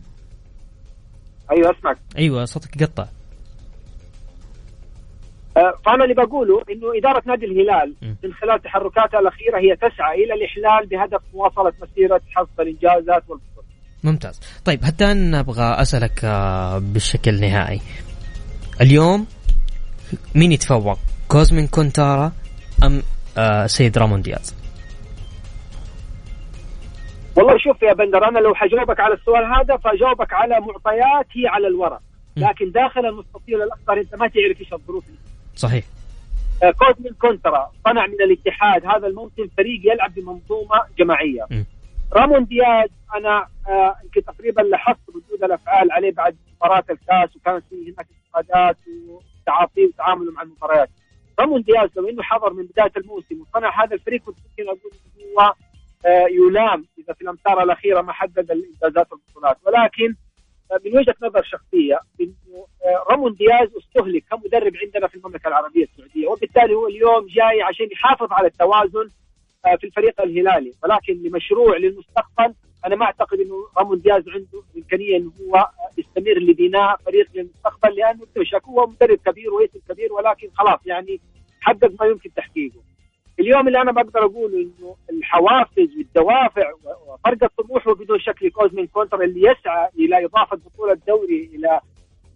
أيوه 1.51 1.71
أسمعك. 1.71 1.99
أيوة 2.19 2.45
صوتك 2.45 2.83
قطع 2.83 3.03
آه، 3.03 3.20
فانا 5.87 6.05
اللي 6.05 6.15
بقوله 6.15 6.63
إنه 6.71 6.99
إدارة 6.99 7.23
نادي 7.27 7.47
الهلال. 7.47 7.95
من 8.25 8.33
خلال 8.33 8.63
تحركاتها 8.63 9.21
الأخيرة 9.21 9.59
هي 9.59 9.77
تسعى 9.77 10.25
إلى 10.25 10.35
الإحلال 10.35 10.87
بهدف 10.87 11.23
مواصلة 11.35 11.73
مسيرة 11.83 12.21
حصد 12.31 12.61
الإنجازات 12.61 13.23
والبطولات. 13.29 13.65
ممتاز 14.05 14.41
طيب 14.65 14.85
هتان 14.85 15.35
أبغى 15.35 15.83
أسألك 15.83 16.25
آه، 16.25 16.79
بشكل 16.79 17.41
نهائي 17.41 17.81
اليوم 18.81 19.27
مين 20.35 20.53
يتفوق 20.53 20.99
كوزمين 21.29 21.67
كونترا 21.67 22.33
أم 22.85 23.03
آه، 23.39 23.67
سيد 23.67 23.99
رامون 23.99 24.23
دياز 24.23 24.57
والله 27.37 27.59
شوف 27.59 27.83
يا 27.83 27.93
بندر 27.93 28.29
أنا 28.29 28.39
لو 28.39 28.55
حجاوبك 28.55 29.01
على 29.01 29.15
السؤال 29.15 29.45
هذا 29.45 29.77
فاجاوبك 29.77 30.33
على 30.33 30.61
معطيات 30.61 31.27
هي 31.37 31.47
على 31.47 31.67
الورق. 31.67 32.01
لكن 32.37 32.71
داخل 32.71 33.07
المستطيل 33.07 33.63
الأخضر 33.63 34.01
أنت 34.01 34.15
ما 34.15 34.29
تعرف 34.29 34.61
إيش 34.61 34.73
الظروف 34.73 35.05
اللي 35.07 35.19
صحيح. 35.57 35.85
آه، 36.63 36.71
كوزمين 36.71 37.13
كونترا 37.13 37.71
صنع 37.85 38.07
من 38.07 38.23
الاتحاد 38.23 38.87
هذا 38.87 39.07
الموسم 39.07 39.49
فريق 39.57 39.81
يلعب 39.93 40.15
بمنظومة 40.15 40.85
جماعية. 40.99 41.47
م. 41.51 41.65
رامون 42.13 42.45
دياز 42.45 42.89
أنا 43.17 43.47
آه، 43.69 43.97
يمكن 44.05 44.25
تقريبا 44.25 44.61
لاحظت 44.63 44.99
ردود 45.09 45.45
الأفعال 45.45 45.93
عليه 45.93 46.13
بعد 46.13 46.37
مباراة 46.57 46.85
الكاس 46.91 47.37
وكانت 47.37 47.65
في 47.71 47.93
هناك 47.93 48.07
انتقادات 48.27 48.77
وتعاطي 49.09 49.87
وتعامله 49.87 50.33
مع 50.33 50.43
المباريات. 50.43 50.91
رامون 51.41 51.63
دياز 51.63 51.91
لو 51.97 52.09
إنه 52.09 52.23
حضر 52.23 52.53
من 52.53 52.65
بداية 52.67 52.93
الموسم 52.97 53.41
وصنع 53.41 53.85
هذا 53.85 53.95
الفريق 53.95 54.23
كنت 54.23 54.37
ممكن 54.51 54.69
أقول 54.69 54.93
إنه 55.17 55.25
هو 55.33 55.55
آه، 56.07 56.27
يلام 56.31 56.87
إذا 56.99 57.15
في 57.15 57.23
الامتار 57.23 57.63
الأخيرة 57.63 58.01
ما 58.01 58.13
حقق 58.13 58.39
الإنجازات 58.39 59.13
والبطولات. 59.13 59.57
ولكن 59.67 60.15
من 60.85 60.99
وجهة 60.99 61.15
نظر 61.23 61.43
شخصية 61.43 61.99
إنه 62.21 62.67
آه، 62.85 63.13
رامون 63.13 63.35
دياز 63.35 63.69
أستهلك 63.77 64.25
كمدرب 64.31 64.73
عندنا 64.85 65.09
في 65.09 65.15
المملكة 65.15 65.49
العربية 65.49 65.85
السعودية 65.85 66.29
وبالتالي 66.29 66.75
هو 66.75 66.87
اليوم 66.87 67.27
جاي 67.27 67.63
عشان 67.63 67.87
يحافظ 67.93 68.33
على 68.33 68.47
التوازن 68.47 69.09
آه، 69.67 69.77
في 69.77 69.85
الفريق 69.87 70.21
الهلالي 70.21 70.73
ولكن 70.85 71.13
لمشروع 71.23 71.77
للمستقبل 71.77 72.55
أنا 72.87 72.97
ما 72.97 73.05
أعتقد 73.05 73.41
إنه 73.41 73.55
رامون 73.79 74.01
دياز 74.01 74.29
عنده 74.29 74.63
إمكانية 74.77 75.17
إنه 75.17 75.33
هو 75.41 75.69
يستمر 75.99 76.39
لبناء 76.39 76.97
فريق 76.97 77.27
للمستقبل 77.35 77.95
لأنه 77.97 78.27
هو 78.65 78.87
مدرب 78.87 79.19
كبير 79.27 79.55
واسم 79.55 79.79
كبير 79.89 80.13
ولكن 80.13 80.49
خلاص 80.55 80.81
يعني 80.87 81.21
حقق 81.61 81.91
ما 82.01 82.07
يمكن 82.07 82.35
تحقيقه. 82.35 82.81
اليوم 83.41 83.69
اللي 83.69 83.83
أنا 83.83 83.93
بقدر 83.93 84.25
اقوله 84.25 84.59
إنه 84.59 84.97
الحوافز 85.11 85.97
والدوافع 85.97 86.73
وفرق 87.09 87.45
الطموح 87.45 87.89
هو 87.89 87.95
بدون 87.95 88.19
شك 88.19 88.43
لكوزمين 88.43 88.87
كونتر 88.87 89.23
اللي 89.23 89.41
يسعى 89.41 89.89
إلى 89.99 90.25
إضافة 90.25 90.57
بطولة 90.57 90.99
دوري 91.09 91.51
إلى 91.55 91.81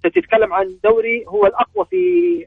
تتكلم 0.02 0.52
عن 0.52 0.78
دوري 0.84 1.24
هو 1.26 1.46
الأقوى 1.46 1.86
في 1.90 2.00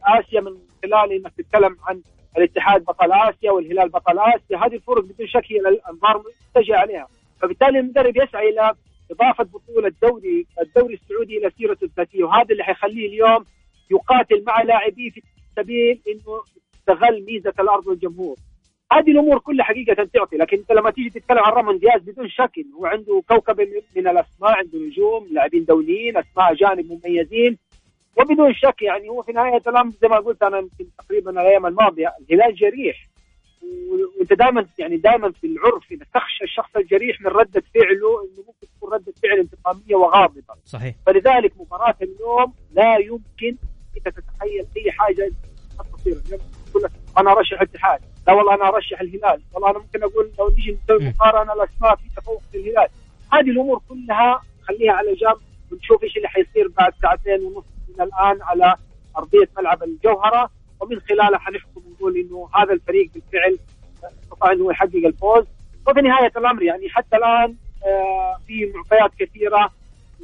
آسيا 0.04 0.42
من 0.42 0.58
خلال 0.84 1.12
إنك 1.12 1.34
تتكلم 1.38 1.78
عن 1.88 2.02
الاتحاد 2.38 2.84
بطل 2.84 3.12
آسيا 3.12 3.52
والهلال 3.52 3.90
بطل 3.90 4.20
آسيا. 4.20 4.58
هذه 4.58 4.76
الفرق 4.76 5.04
بدون 5.04 5.28
شك 5.28 5.44
هي 5.52 5.58
الأنظار 5.58 6.24
متجهة 6.56 6.78
عليها. 6.78 7.08
فبالتالي 7.42 7.80
المدرب 7.80 8.18
يسعى 8.18 8.50
إلى 8.50 8.74
إضافة 9.12 9.44
بطولة 9.44 9.92
دوري 10.02 10.46
الدوري 10.62 10.94
السعودي 10.94 11.38
إلى 11.38 11.52
سيرته 11.58 11.84
الذاتية 11.86 12.24
وهذا 12.24 12.52
اللي 12.52 12.64
حيخليه 12.64 13.08
اليوم 13.08 13.46
يقاتل 13.92 14.44
مع 14.48 14.62
لاعبيه 14.62 15.10
في 15.10 15.22
سبيل 15.56 16.02
إنه 16.08 16.44
يستغل 16.90 17.26
ميزة 17.26 17.54
الأرض 17.60 17.88
والجمهور. 17.88 18.36
هذه 18.92 19.12
الأمور 19.12 19.40
كلها 19.40 19.66
حقيقة 19.66 19.94
تعطي 20.14 20.38
لكن 20.38 20.58
أنت 20.58 20.72
لما 20.72 20.90
تيجي 20.92 21.10
تتكلم 21.10 21.40
عن 21.40 21.52
رامون 21.54 21.80
دياز 21.80 22.02
بدون 22.02 22.30
شك 22.30 22.52
هو 22.78 22.86
عنده 22.86 23.24
كوكب 23.30 23.62
من- 23.62 24.08
الأسماء 24.08 24.52
عنده 24.58 24.80
نجوم 24.80 25.28
لاعبين 25.32 25.66
دوليين 25.66 26.18
أسماء 26.18 26.52
أجانب 26.52 26.86
مميزين 26.92 27.58
وبدون 28.18 28.54
شك 28.54 28.82
يعني 28.82 29.10
هو 29.10 29.22
في 29.22 29.32
نهاية 29.32 29.62
الأمر 29.68 29.94
زي 30.02 30.08
ما 30.08 30.18
قلت 30.18 30.44
أنا 30.44 30.58
يمكن 30.58 30.86
تقريبا 30.98 31.32
الأيام 31.32 31.66
الماضية 31.66 32.14
الهلال 32.30 32.56
جريح. 32.56 33.08
وأنت 34.20 34.34
دائما 34.34 34.68
يعني 34.80 34.98
دائما 34.98 35.32
في 35.32 35.48
العرف 35.48 35.92
إنك 35.92 36.08
تخشى 36.14 36.44
الشخص 36.44 36.76
الجريح 36.76 37.22
من 37.22 37.28
ردة 37.28 37.64
فعله 37.76 38.22
إنه 38.24 38.44
ممكن 38.48 38.68
تكون 38.78 38.94
ردة 38.94 39.14
فعل 39.24 39.40
انتقامية 39.40 39.96
وغاضبة. 39.96 40.54
صحيح. 40.66 40.96
فلذلك 41.06 41.54
مباراة 41.60 41.96
اليوم 42.02 42.54
لا 42.74 42.98
يمكن 42.98 43.58
انك 43.98 44.04
تتخيل 44.16 44.66
أي 44.78 44.92
حاجة 44.92 45.32
قد 45.80 45.86
تصير. 45.98 46.18
اليوم 46.26 46.42
تقول 46.78 46.84
لك 46.84 46.92
أنا 47.18 47.32
أرشح 47.32 47.62
الاتحاد. 47.62 48.00
لا 48.28 48.34
والله 48.34 48.54
أنا 48.56 48.68
أرشح 48.68 49.02
الهلال. 49.02 49.42
والله 49.54 49.70
أنا 49.70 49.80
ممكن 49.80 50.04
أقول 50.04 50.32
لو 50.40 50.50
نيجي 50.50 50.78
نسوي. 50.84 51.10
مقارنة 51.10 51.54
الأسماء 51.54 51.96
في 51.96 52.04
تفوق 52.18 52.42
للهلال 52.54 52.88
هذه 53.34 53.50
الأمور 53.50 53.82
كلها 53.90 54.42
خليها 54.68 54.94
على 54.94 55.14
جنب 55.14 55.38
ونشوف 55.72 56.04
إيش 56.04 56.18
اللي 56.18 56.28
حيصير 56.28 56.68
بعد 56.68 56.94
ساعتين 57.02 57.44
ونص 57.44 57.66
من 57.90 58.02
الآن 58.02 58.42
على 58.42 58.76
أرضية 59.18 59.50
ملعب 59.58 59.84
الجوهرة. 59.84 60.50
ومن 60.80 61.00
خلالها 61.00 61.40
حنحكم 61.40 61.82
ونقول 61.88 62.18
إنه 62.18 62.50
هذا 62.56 62.74
الفريق 62.74 63.10
بالفعل 63.14 63.58
أستطاع 64.24 64.52
إنه 64.52 64.72
يحقق 64.72 65.06
الفوز. 65.06 65.46
وفي 65.88 66.02
نهاية 66.02 66.32
الأمر 66.38 66.64
يعني 66.64 66.90
حتى 66.90 67.16
الآن 67.18 67.56
آه، 67.86 68.40
في 68.48 68.72
معطيات 68.76 69.12
كثيرة 69.20 69.72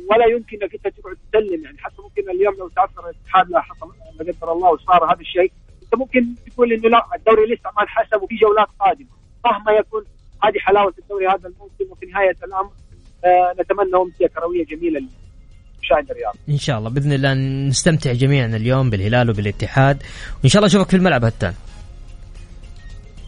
ولا 0.10 0.26
يمكن 0.26 0.58
إنك 0.62 0.74
أنت 0.74 0.88
تقعد 0.88 1.18
تسلم. 1.32 1.63
يعني 1.63 1.78
حتى 1.78 2.02
ممكن 2.02 2.30
اليوم 2.30 2.56
لو 2.56 2.70
تعثر 2.70 3.10
الاتحاد 3.10 3.50
لا 3.50 3.62
حصل 3.62 3.92
لا 4.20 4.34
قدر 4.34 4.52
الله 4.52 4.70
وصار 4.70 5.06
هذا 5.06 5.22
الشيء 5.22 5.52
انت 5.94 6.02
ممكن 6.02 6.36
تقول 6.54 6.74
إنه 6.74 6.90
لا 6.90 7.06
الدوري 7.16 7.54
لسه 7.54 7.70
ما 7.78 7.82
انحسب 7.82 8.24
وفي 8.24 8.36
جولات 8.36 8.68
قادمة. 8.80 9.08
مهما 9.46 9.72
يكون 9.80 10.04
هذه 10.44 10.60
حلاوة 10.60 10.94
الدوري 11.00 11.28
هذا 11.28 11.48
الموسم 11.48 11.92
وفي 11.92 12.06
نهاية 12.06 12.36
الأمر 12.44 12.72
آه 13.26 13.54
نتمنى 13.62 14.02
أمسية 14.02 14.28
كروية 14.28 14.66
جميلة 14.66 15.00
لمشاهد 15.00 16.12
الرياض. 16.12 16.36
إن 16.50 16.58
شاء 16.58 16.78
الله. 16.78 16.90
بإذن 16.90 17.14
الله 17.14 17.34
نستمتع 17.68 18.14
جميعا 18.14 18.46
اليوم 18.46 18.90
بالهلال 18.90 19.30
وبالاتحاد. 19.30 20.04
وإن 20.42 20.50
شاء 20.50 20.60
الله 20.60 20.68
أشوفك 20.68 20.90
في 20.90 20.98
الملعب 20.98 21.26
هتان. 21.26 21.54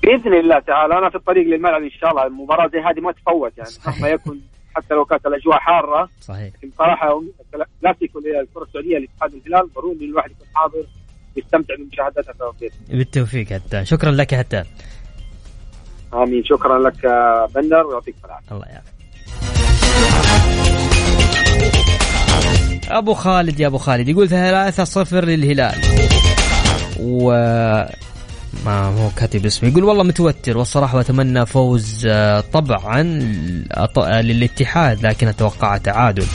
بإذن 0.04 0.34
الله 0.34 0.60
تعالى. 0.60 0.98
أنا 0.98 1.10
في 1.10 1.16
الطريق 1.16 1.48
للملعب 1.48 1.82
إن 1.82 1.90
شاء 1.90 2.12
الله. 2.12 2.26
المباراة 2.28 2.68
زي 2.68 2.80
هذه 2.80 3.00
ما 3.00 3.12
تفوت 3.12 3.58
يعني. 3.58 3.70
مهما 3.88 4.08
يكون 4.08 4.42
حتى 4.76 4.94
لو 4.94 5.06
كانت 5.06 5.26
الأجواء 5.26 5.60
حارة. 5.60 6.10
صحيح. 6.22 6.54
لكن 6.56 6.70
صراحة 6.78 7.22
كلاسيكو 7.82 8.20
الكره 8.20 8.64
السعودية 8.64 8.98
لاتحاد 8.98 9.34
الهلال. 9.34 9.74
ضروري 9.74 10.06
الواحد 10.06 10.32
يكون 10.32 10.48
حاضر. 10.54 10.86
يستمتع 11.38 11.74
بمشاهدتها 11.76 12.52
في 12.60 12.70
بالتوفيق 12.90 13.54
هتان 13.54 13.86
شكرا 13.86 14.12
لك 14.12 14.34
هتان 14.34 14.66
آمين. 16.14 16.44
شكرا 16.44 16.80
لك 16.80 17.06
بندر 17.56 17.86
ويعطيك 17.88 18.16
العافية. 18.26 18.52
الله 18.52 18.66
يعافيك. 18.66 18.96
أبو 22.92 23.14
خالد 23.14 23.60
يا 23.60 23.68
أبو 23.68 23.78
خالد 23.78 24.10
يقول 24.10 24.30
ثلاثة 24.30 24.84
صفر 24.84 25.26
للهلال. 25.26 25.76
و 27.00 27.32
ما 28.66 28.86
هو 28.86 29.10
كاتب 29.10 29.46
اسمه. 29.46 29.70
يقول 29.70 29.84
والله 29.84 30.04
متوتر 30.04 30.58
والصراحة 30.58 30.98
وأتمنى 30.98 31.46
فوز 31.46 32.08
آه، 32.10 32.40
طبعا 32.54 33.04
للاتحاد 34.22 35.06
لكن 35.06 35.28
أتوقع 35.28 35.78
تعادل. 35.78 36.26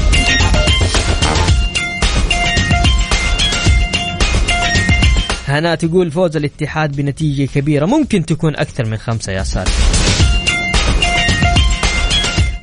هناء 5.59 5.75
تقول 5.75 6.11
فوز 6.11 6.37
الاتحاد 6.37 6.97
بنتيجة 6.97 7.51
كبيرة. 7.55 7.87
ممكن 7.87 8.27
تكون 8.27 8.57
أكثر 8.57 8.87
من 8.87 8.97
خمسة 8.97 9.33
يا 9.33 9.43
ساتر 9.43 9.71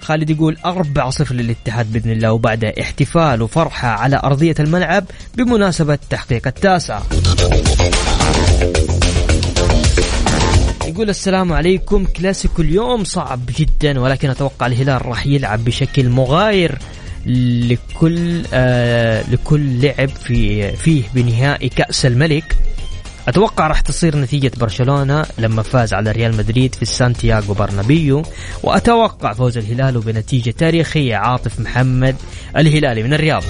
خالد 0.01 0.29
يقول 0.29 0.57
أربعة 0.65 1.09
صفر 1.09 1.35
للاتحاد 1.35 1.93
بإذن 1.93 2.11
الله 2.11 2.31
وبعد 2.31 2.65
احتفال 2.65 3.41
وفرحة 3.41 3.87
على 3.87 4.21
أرضية 4.23 4.55
الملعب 4.59 5.05
بمناسبة 5.37 5.99
تحقيق 6.09 6.47
التاسعة 6.47 7.03
يقول 10.87 11.09
السلام 11.09 11.53
عليكم. 11.53 12.05
كلاسيكو 12.05 12.61
اليوم 12.61 13.03
صعب 13.03 13.39
جدا 13.57 13.99
ولكن 13.99 14.29
أتوقع 14.29 14.65
الهلال 14.65 15.05
راح 15.05 15.27
يلعب 15.27 15.65
بشكل 15.65 16.09
مغاير. 16.09 16.79
لكل 17.25 18.43
آه 18.53 19.23
لكل 19.31 19.81
لعب 19.81 20.09
في 20.09 20.71
فيه 20.71 21.03
بنهائي 21.13 21.69
كأس 21.69 22.05
الملك. 22.05 22.57
أتوقع 23.27 23.67
راح 23.67 23.81
تصير 23.81 24.17
نتيجة 24.17 24.51
برشلونة 24.57 25.25
لما 25.37 25.61
فاز 25.61 25.93
على 25.93 26.11
ريال 26.11 26.37
مدريد 26.37 26.75
في 26.75 26.85
سانتياغو 26.85 27.53
برنابيو. 27.53 28.23
وأتوقع 28.63 29.33
فوز 29.33 29.57
الهلال 29.57 29.99
بنتيجة 29.99 30.51
تاريخية. 30.51 31.15
عاطف 31.15 31.59
محمد 31.59 32.15
الهلالي 32.57 33.03
من 33.03 33.13
الرياض. 33.13 33.43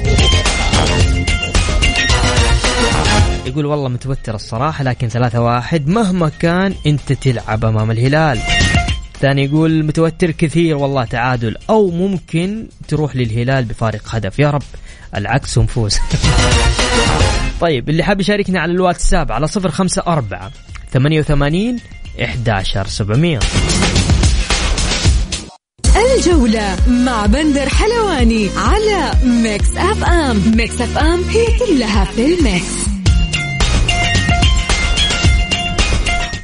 يقول 3.46 3.66
والله 3.66 3.90
متوتر 3.90 4.36
الصراحة 4.36 4.84
لكن 4.84 5.08
ثلاثة 5.08 5.42
واحد 5.42 5.88
مهما 5.88 6.30
كان 6.40 6.74
أنت 6.86 7.14
تلعب 7.14 7.66
أمام 7.66 7.92
الهلال. 7.92 8.40
ثاني 9.22 9.46
يقول 9.46 9.84
متوتر 9.84 10.32
كثير 10.32 10.78
والله 10.78 11.06
تعادل 11.06 11.56
أو 11.70 11.92
ممكن 11.92 12.68
تروح 12.88 13.16
للهلال 13.16 13.66
بفارق 13.66 14.16
هدف. 14.16 14.40
يا 14.40 14.50
رب 14.50 14.64
العكس 15.16 15.58
ونفوز. 15.58 15.98
طيب 17.62 17.90
اللي 17.90 18.04
حاب 18.04 18.20
يشاركنا 18.20 18.60
على 18.60 18.72
الواتساب 18.72 19.32
على 19.32 19.48
صفر 19.48 19.70
خمسة 19.70 20.04
أربعة 20.08 20.52
ثمانية 20.92 21.20
وثمانين 21.20 21.80
إحداشر 22.24 22.88
سبعمية. 22.88 23.40
الجولة 25.96 26.76
مع 26.88 27.26
بندر 27.26 27.70
حلواني 27.70 28.50
على 28.58 29.12
Mix 29.24 29.78
FM. 29.78 30.42
Mix 30.56 30.82
FM 30.82 31.24
هي 31.24 31.46
كلها 31.60 32.06
في 32.06 32.26
ال 32.26 32.40
mix. 32.40 32.97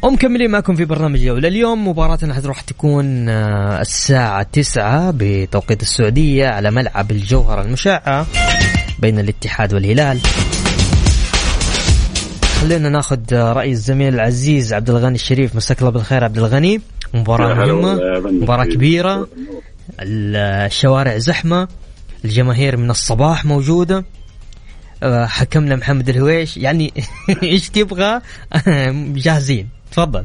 ومكملين 0.04 0.52
معكم 0.52 0.76
في 0.76 0.86
برنامج 0.86 1.20
جولة 1.20 1.48
اليوم 1.48 1.88
مباراتنا 1.88 2.34
حتروح 2.34 2.62
تكون 2.62 3.30
آه، 3.30 3.82
الساعة 3.82 4.44
تسعة 4.44 5.13
بتوقيت 5.16 5.82
السعودية 5.82 6.48
على 6.48 6.72
ملعب 6.72 7.12
الجوهرة 7.12 7.62
المشعة 7.62 8.28
بين 9.00 9.20
الاتحاد 9.20 9.74
والهلال. 9.74 10.20
خلينا 12.62 12.89
ناخذ 12.89 13.20
رأي 13.34 13.72
الزميل 13.72 14.13
العزيز 14.13 14.74
عبد 14.74 14.89
الغني 14.89 15.16
الشريف. 15.16 15.56
مساك 15.56 15.80
الله 15.80 15.92
بالخير 15.92 16.24
عبد 16.24 16.38
الغني. 16.38 16.82
مباراة 17.13 17.54
مهمة 17.54 18.20
مباراة 18.20 18.66
كبيرة. 18.66 19.28
الشوارع 20.00 21.18
زحمة 21.18 21.68
الجماهير 22.26 22.78
من 22.78 22.89
الصباح 22.89 23.46
موجودة. 23.46 24.06
آه، 25.04 25.26
حكمنا 25.26 25.76
محمد 25.76 26.10
الهويش. 26.10 26.58
يعني 26.58 26.94
إيش 27.44 27.70
تبغى؟ 27.70 28.22
جاهزين. 29.26 29.83
تفضل. 29.93 30.23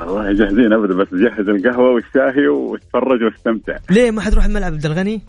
والله 0.00 0.32
جاهزين 0.32 0.72
أبدا 0.72 0.94
بس 0.94 1.08
جهز 1.12 1.48
القهوة 1.48 1.90
والشاهي 1.90 2.48
وتفرج 2.48 3.22
واستمتع. 3.22 3.76
ليه 3.90 4.10
ما 4.10 4.20
حتروح 4.20 4.44
الملعب 4.44 4.72
عبد 4.72 4.86
الغني؟ 4.86 5.20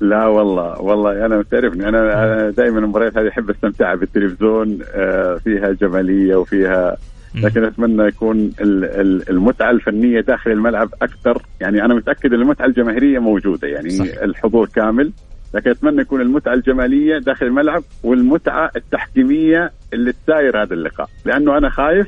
لا 0.00 0.26
والله 0.26 0.80
والله 0.80 1.26
أنا 1.26 1.42
تعرفني 1.42 1.88
أنا 1.88 2.50
دائما 2.50 2.78
المباريات 2.78 3.18
هذه 3.18 3.28
أحب 3.28 3.50
استمتع 3.50 3.94
بالتلفزيون 3.94 4.78
آه، 4.94 5.34
فيها 5.44 5.72
جمالية 5.72 6.36
وفيها 6.36 6.96
لكن 7.34 7.64
أتمنى 7.64 8.08
يكون 8.08 8.52
المتعة 9.30 9.70
الفنية 9.70 10.20
داخل 10.20 10.50
الملعب 10.50 10.88
أكثر. 11.02 11.42
يعني 11.60 11.84
أنا 11.84 11.94
متأكد 11.94 12.32
إن 12.32 12.40
المتعة 12.40 12.66
الجماهيرية 12.66 13.18
موجودة 13.18 13.68
يعني 13.68 13.90
صح. 13.90 14.04
الحضور 14.22 14.68
كامل 14.68 15.12
لكن 15.54 15.70
أتمنى 15.70 16.00
يكون 16.00 16.20
المتعة 16.20 16.54
الجمالية 16.54 17.18
داخل 17.18 17.46
الملعب 17.46 17.82
والمتعة 18.02 18.70
التحكيمية 18.76 19.72
اللي 19.92 20.12
تساير 20.12 20.62
هذا 20.62 20.74
اللقاء. 20.74 21.08
لأنه 21.24 21.58
أنا 21.58 21.70
خايف 21.70 22.06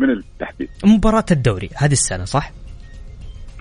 من 0.00 0.10
التحديد 0.10 0.68
مباراة 0.84 1.24
الدوري 1.30 1.70
هذه 1.76 1.92
السنة 1.92 2.24
صح؟ 2.24 2.52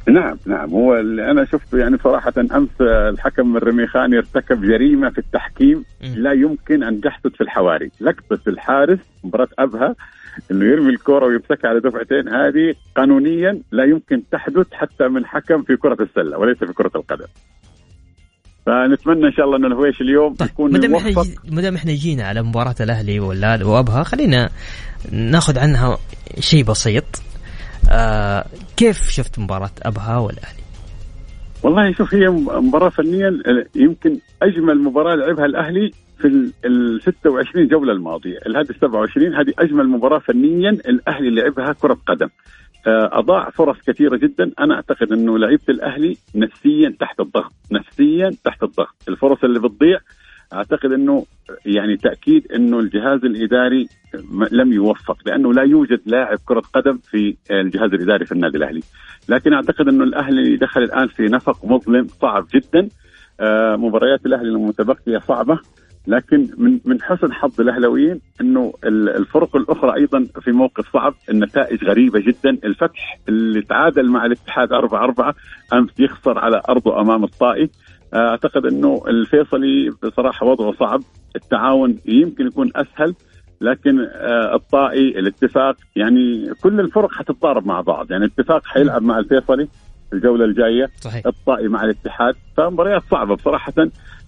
نعم 0.08 0.38
نعم. 0.46 0.70
هو 0.70 0.96
اللي 0.96 1.32
أنا 1.32 1.46
شفته 1.46 1.78
يعني 1.78 1.98
صراحة 1.98 2.34
أمس 2.38 2.82
الحكم 2.82 3.58
الرميخاني 3.58 4.18
ارتكب 4.18 4.62
جريمة 4.62 5.10
في 5.10 5.18
التحكيم. 5.18 5.86
لا 6.02 6.32
يمكن 6.32 6.84
أن 6.84 7.02
تحدث 7.02 7.32
في 7.32 7.42
الحواري، 7.42 7.92
لقطة 8.02 8.40
الحارس 8.48 9.00
مباراة 9.24 9.48
أبها 9.60 9.96
إنه 10.52 10.66
يرمي 10.66 10.90
الكره 10.90 11.26
ويمسكها 11.26 11.70
على 11.70 11.80
دفعتين 11.80 12.30
هذه 12.30 12.76
قانونيا 12.96 13.62
لا 13.72 13.84
يمكن 13.84 14.24
تحدث 14.32 14.74
حتى 14.74 15.08
من 15.08 15.26
حكم 15.26 15.62
في 15.64 15.76
كرة 15.76 15.98
السلة 16.04 16.38
وليس 16.38 16.58
في 16.58 16.74
كرة 16.74 16.92
القدم. 16.96 17.28
فنتمنى 18.70 19.28
إن 19.28 19.32
شاء 19.32 19.46
الله 19.46 19.58
إن 19.58 19.66
الهويش 19.66 20.02
اليوم 20.02 20.34
طيب 20.34 20.50
يكون 20.50 20.72
ما 20.72 20.80
دام 20.80 20.96
إحنا 20.96 21.76
إحنا 21.76 21.92
جينا 21.92 22.24
على 22.24 22.42
مباراة 22.42 22.76
الأهلي 22.82 23.20
وأبها 23.20 24.04
خلينا 24.04 24.50
ناخذ 25.12 25.60
عنها 25.60 25.98
شيء 26.40 26.64
بسيط 26.64 27.04
آه 27.92 28.46
كيف 28.78 29.10
شفت 29.10 29.40
مباراة 29.40 29.72
أبها 29.84 30.18
والأهلي؟ 30.18 30.60
والله 31.64 31.94
شوف 31.94 32.14
هي 32.14 32.30
مباراة 32.62 32.90
فنيا 32.90 33.32
يمكن 33.76 34.18
أجمل 34.42 34.84
مباراة 34.84 35.16
لعبها 35.16 35.46
الأهلي 35.46 35.92
في 36.18 36.28
ال 36.66 37.02
26 37.02 37.68
جولة 37.68 37.94
الماضية، 37.94 38.38
هذه 38.56 38.76
27 38.82 39.36
هذه 39.36 39.54
أجمل 39.60 39.88
مباراة 39.88 40.20
فنيا 40.20 40.70
الأهلي 40.70 41.30
لعبها 41.30 41.74
كرة 41.74 41.98
قدم. 42.08 42.28
آه، 42.88 43.10
أضاع 43.20 43.50
فرص 43.50 43.78
كثيرة 43.88 44.18
جدا. 44.18 44.52
أنا 44.60 44.76
أعتقد 44.76 45.12
أنه 45.12 45.38
لعيبة 45.38 45.64
الأهلي 45.70 46.18
نفسيا 46.36 46.96
تحت 47.00 47.20
الضغط 47.20 47.52
نفسيا 47.72 48.32
تحت 48.46 48.64
الضغط. 48.64 48.96
الفرص 49.10 49.44
اللي 49.44 49.60
بتضيع 49.60 50.00
أعتقد 50.54 50.92
أنه 50.92 51.26
يعني 51.66 51.98
تأكيد 51.98 52.52
أنه 52.52 52.80
الجهاز 52.80 53.26
الإداري 53.26 53.88
لم 54.52 54.74
يوفق 54.74 55.18
لأنه 55.26 55.54
لا 55.54 55.64
يوجد 55.64 56.02
لاعب 56.06 56.38
كرة 56.46 56.64
قدم 56.74 56.98
في 56.98 57.38
الجهاز 57.52 57.94
الإداري 57.94 58.26
في 58.26 58.32
النادي 58.32 58.58
الأهلي. 58.58 58.82
لكن 59.30 59.54
أعتقد 59.54 59.88
أنه 59.88 60.04
الأهلي 60.04 60.58
دخل 60.58 60.82
الآن 60.84 61.08
في 61.08 61.24
نفق 61.24 61.66
مظلم 61.66 62.08
صعب 62.08 62.48
جدا. 62.54 62.90
آه، 63.40 63.76
مباريات 63.76 64.26
الأهلي 64.26 64.50
المتبقية 64.50 65.18
صعبة. 65.18 65.60
لكن 66.10 66.48
من 66.58 66.80
من 66.86 67.02
حسن 67.02 67.34
حظ 67.34 67.62
الاهلاويين 67.62 68.22
إنه 68.42 68.74
الفرق 68.86 69.56
الأخرى 69.56 69.96
أيضا 69.96 70.26
في 70.42 70.52
موقف 70.52 70.94
صعب. 70.94 71.14
النتائج 71.30 71.84
غريبة 71.84 72.20
جدا. 72.20 72.50
الفتح 72.64 73.20
اللي 73.30 73.62
تعادل 73.62 74.10
مع 74.10 74.26
الاتحاد 74.26 74.74
4 74.74 75.04
4 75.04 75.36
أمس 75.74 76.00
يخسر 76.00 76.40
على 76.40 76.62
أرضه 76.70 77.02
أمام 77.02 77.24
الطائي. 77.24 77.70
أعتقد 78.14 78.66
إنه 78.66 79.02
الفيصلي 79.08 79.90
بصراحة 80.04 80.46
وضعه 80.46 80.74
صعب. 80.74 81.02
التعاون 81.36 81.98
يمكن 82.06 82.48
يكون 82.48 82.72
أسهل 82.76 83.16
لكن 83.62 84.00
آه، 84.00 84.56
الطائي 84.56 85.20
الاتفاق 85.20 85.76
يعني 85.96 86.54
كل 86.62 86.80
الفرق 86.80 87.12
حتتضارب 87.12 87.68
مع 87.68 87.82
بعض. 87.82 88.12
يعني 88.12 88.26
الاتفاق 88.26 88.66
حيلعب 88.66 89.02
مع 89.02 89.20
الفيصلي. 89.20 89.68
الجولة 90.14 90.46
الجاية 90.46 90.88
صحيح. 91.02 91.26
الطائي 91.26 91.68
مع 91.68 91.84
الاتحاد. 91.84 92.36
فمباريات 92.58 93.02
صعبة 93.12 93.36
بصراحة. 93.36 93.74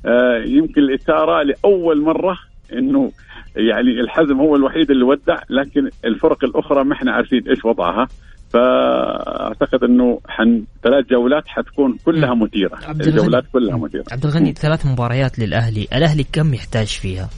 آه، 0.06 0.44
يمكن 0.46 0.82
الإثارة 0.82 1.44
لأول 1.44 2.02
مرة 2.02 2.38
إنه 2.74 3.12
يعني 3.56 4.00
الحزم 4.00 4.39
هو 4.39 4.56
الوحيد 4.56 4.91
اللي 4.91 5.04
ودع 5.04 5.38
لكن 5.50 5.89
الفرق 6.06 6.44
الأخرى 6.44 6.84
ما 6.84 6.94
إحنا 6.94 7.12
عارفين 7.12 7.48
إيش 7.50 7.65
وضعها. 7.65 8.08
فأعتقد 8.54 9.84
إنه 9.84 10.20
حن 10.28 10.63
ثلاث 10.84 11.06
جولات 11.06 11.44
حتكون 11.48 11.98
كلها 12.06 12.36
مثيرة. 12.36 12.76
عبد 12.84 13.02
الغني. 13.02 13.17
الجولات 13.17 13.44
كلها 13.54 13.78
مثيرة. 13.78 14.04
عبد 14.12 14.26
الغني 14.26 14.54
ثلاث 14.54 14.86
مباريات 14.86 15.39
للأهلي، 15.39 15.88
الأهلي 15.94 16.26
كم 16.34 16.54
يحتاج 16.54 16.88
فيها؟ 16.88 17.30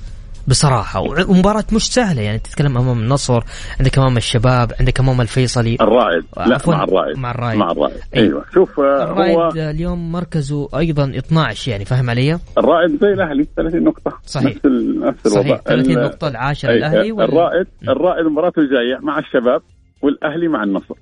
بصراحة. 0.47 0.99
ومباراة 1.29 1.63
مش 1.73 1.93
سهلة 1.93 2.21
يعني 2.21 2.39
تتكلم 2.39 2.77
أمام 2.77 2.99
النصر 2.99 3.43
عندك 3.79 3.97
أمام 3.97 4.17
الشباب 4.17 4.71
عندك 4.79 4.99
أمام 4.99 5.21
الفيصلي. 5.21 5.77
الرائد. 5.81 6.23
لا 6.37 6.57
مع 6.67 6.83
الرائد. 6.83 7.17
مع 7.17 7.31
الرائد. 7.31 7.57
مع 7.57 7.71
الرائد. 7.71 7.97
أيوة. 8.15 8.27
أيوه. 8.27 8.45
شوف 8.53 8.79
آه، 8.79 9.05
هو 9.05 9.23
الرائد 9.23 9.57
اليوم 9.57 10.11
مركزه 10.11 10.69
أيضا 10.77 11.03
12 11.17 11.71
يعني 11.71 11.85
فاهم 11.85 12.09
علي؟ 12.09 12.39
الرائد 12.57 12.99
زي 13.01 13.07
الأهلي 13.13 13.47
30 13.57 13.83
نقطة. 13.83 14.19
صحيح. 14.25 14.47
نفس 14.55 14.65
نفس 14.65 15.25
الوضع. 15.27 15.41
صحيح 15.49 15.61
30 15.61 15.97
ال- 15.97 16.03
نقطة 16.03 16.27
العاشر 16.27 16.69
الأهلي 16.69 17.11
وال- 17.11 17.23
الرائد 17.29 17.67
م. 17.81 17.89
الرائد 17.89 18.25
مباراته 18.25 18.59
الجايه 18.59 18.97
مع 19.01 19.19
الشباب 19.19 19.61
والأهلي 20.01 20.47
مع 20.47 20.63
النصر. 20.63 20.95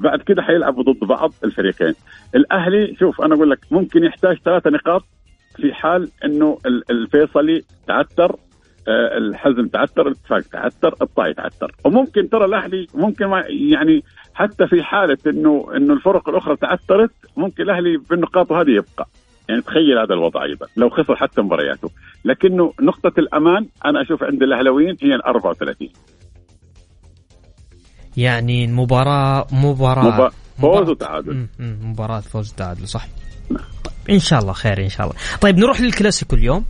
بعد 0.00 0.18
كده 0.26 0.42
حيلعبوا 0.42 0.82
ضد 0.82 1.08
بعض 1.08 1.32
الفريقين. 1.44 1.94
الأهلي 2.34 2.96
شوف 3.00 3.20
أنا 3.20 3.34
أقول 3.34 3.50
لك 3.50 3.58
ممكن 3.70 4.04
يحتاج 4.04 4.36
ثلاثة 4.44 4.70
نقاط 4.70 5.02
في 5.56 5.74
حال 5.74 6.08
إنه 6.24 6.58
ال- 6.66 6.84
الفيصلي 6.90 7.64
تعثر 7.88 8.36
الحزم 8.88 9.66
تعثر 9.68 10.02
الاتفاق 10.08 10.40
تعثر 10.40 10.94
الطائي 11.02 11.34
تعثر. 11.34 11.72
وممكن 11.84 12.28
ترى 12.28 12.44
الأهلي 12.44 12.86
ممكن 12.94 13.26
ما 13.26 13.44
يعني 13.70 14.02
حتى 14.34 14.66
في 14.66 14.82
حالة 14.82 15.18
انه 15.26 15.66
إنه 15.76 15.94
الفرق 15.94 16.28
الأخرى 16.28 16.56
تعثرت 16.56 17.10
ممكن 17.36 17.62
الأهلي 17.62 17.96
بالنقاط 18.10 18.52
هذه 18.52 18.70
يبقى. 18.70 19.08
يعني 19.48 19.62
تخيل 19.62 19.98
هذا 19.98 20.14
الوضع 20.14 20.44
أيضا 20.44 20.66
لو 20.76 20.88
خسر 20.90 21.16
حتى 21.16 21.42
مبارياته. 21.42 21.90
لكنه 22.24 22.72
نقطة 22.80 23.12
الأمان 23.18 23.66
أنا 23.84 24.02
أشوف 24.02 24.22
عند 24.22 24.42
الأهلاويين 24.42 24.96
هي 25.02 25.14
ال 25.14 25.22
34 25.24 25.88
يعني 28.16 28.64
المباراة 28.64 29.46
مباراة 29.52 30.04
مبا- 30.28 30.32
فوز 30.60 30.90
وتعادل. 30.90 31.46
مباراة 31.60 32.20
فوز 32.20 32.52
وتعادل 32.52 32.88
صح 32.88 33.06
طيب، 33.50 33.94
إن 34.10 34.18
شاء 34.18 34.40
الله 34.40 34.52
خير 34.52 34.82
إن 34.84 34.88
شاء 34.88 35.06
الله. 35.06 35.16
طيب 35.40 35.58
نروح 35.58 35.80
للكلاسيكو 35.80 36.36
اليوم. 36.36 36.64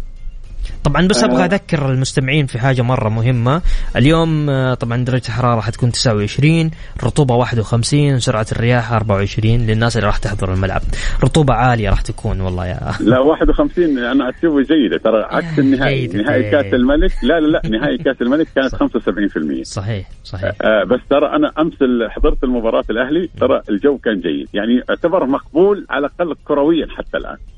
طبعا 0.85 1.07
بس 1.09 1.25
أبغى 1.25 1.43
آه. 1.43 1.47
أذكر 1.47 1.91
المستمعين 1.91 2.47
في 2.47 2.59
حاجة 2.59 2.83
مرة 2.83 3.09
مهمة. 3.09 3.63
اليوم 3.97 4.51
آه، 4.51 4.75
طبعا 4.75 5.05
درجة 5.05 5.23
الحرارة 5.29 5.61
حتكون 5.61 5.93
29 5.93 6.71
رطوبة 7.05 7.35
51 7.35 8.19
سرعة 8.21 8.47
الرياح 8.53 8.93
24 8.93 9.67
للناس 9.67 9.97
اللي 9.97 10.07
راح 10.07 10.19
تحضر 10.19 10.53
الملعب. 10.55 10.83
رطوبة 11.25 11.55
عالية 11.55 11.91
راح 11.91 12.01
تكون 12.01 12.41
والله 12.41 12.67
يا 12.67 12.93
لا 13.01 13.19
51 13.19 13.99
أنا 13.99 14.29
أشوفه 14.31 14.63
جيدة. 14.63 14.99
ترى 15.05 15.23
عكس 15.31 15.59
النهائي. 15.59 16.07
نهائي 16.07 16.51
كأس 16.51 16.75
الملك؟ 16.75 17.13
لا 17.23 17.41
لا 17.41 17.47
لا 17.47 17.79
نهائي 17.79 17.99
كأس 17.99 18.17
الملك 18.23 18.47
كانت 18.55 18.75
75% 18.75 19.63
صحيح 19.63 20.09
صحيح. 20.25 20.53
آه 20.63 20.85
بس 20.85 21.01
ترى 21.11 21.27
أنا 21.37 21.53
أمس 21.59 21.75
حضرت 22.11 22.45
المباراة 22.45 22.85
الأهلي 22.91 23.29
ترى 23.41 23.63
الجو 23.71 23.99
كان 23.99 24.21
جيد. 24.21 24.49
يعني 24.55 24.83
اعتبر 24.91 25.27
مقبول 25.27 25.87
على 25.91 26.07
الأقل 26.07 26.35
كرويا 26.45 26.87
حتى 26.97 27.17
الآن. 27.17 27.37
آه 27.37 27.54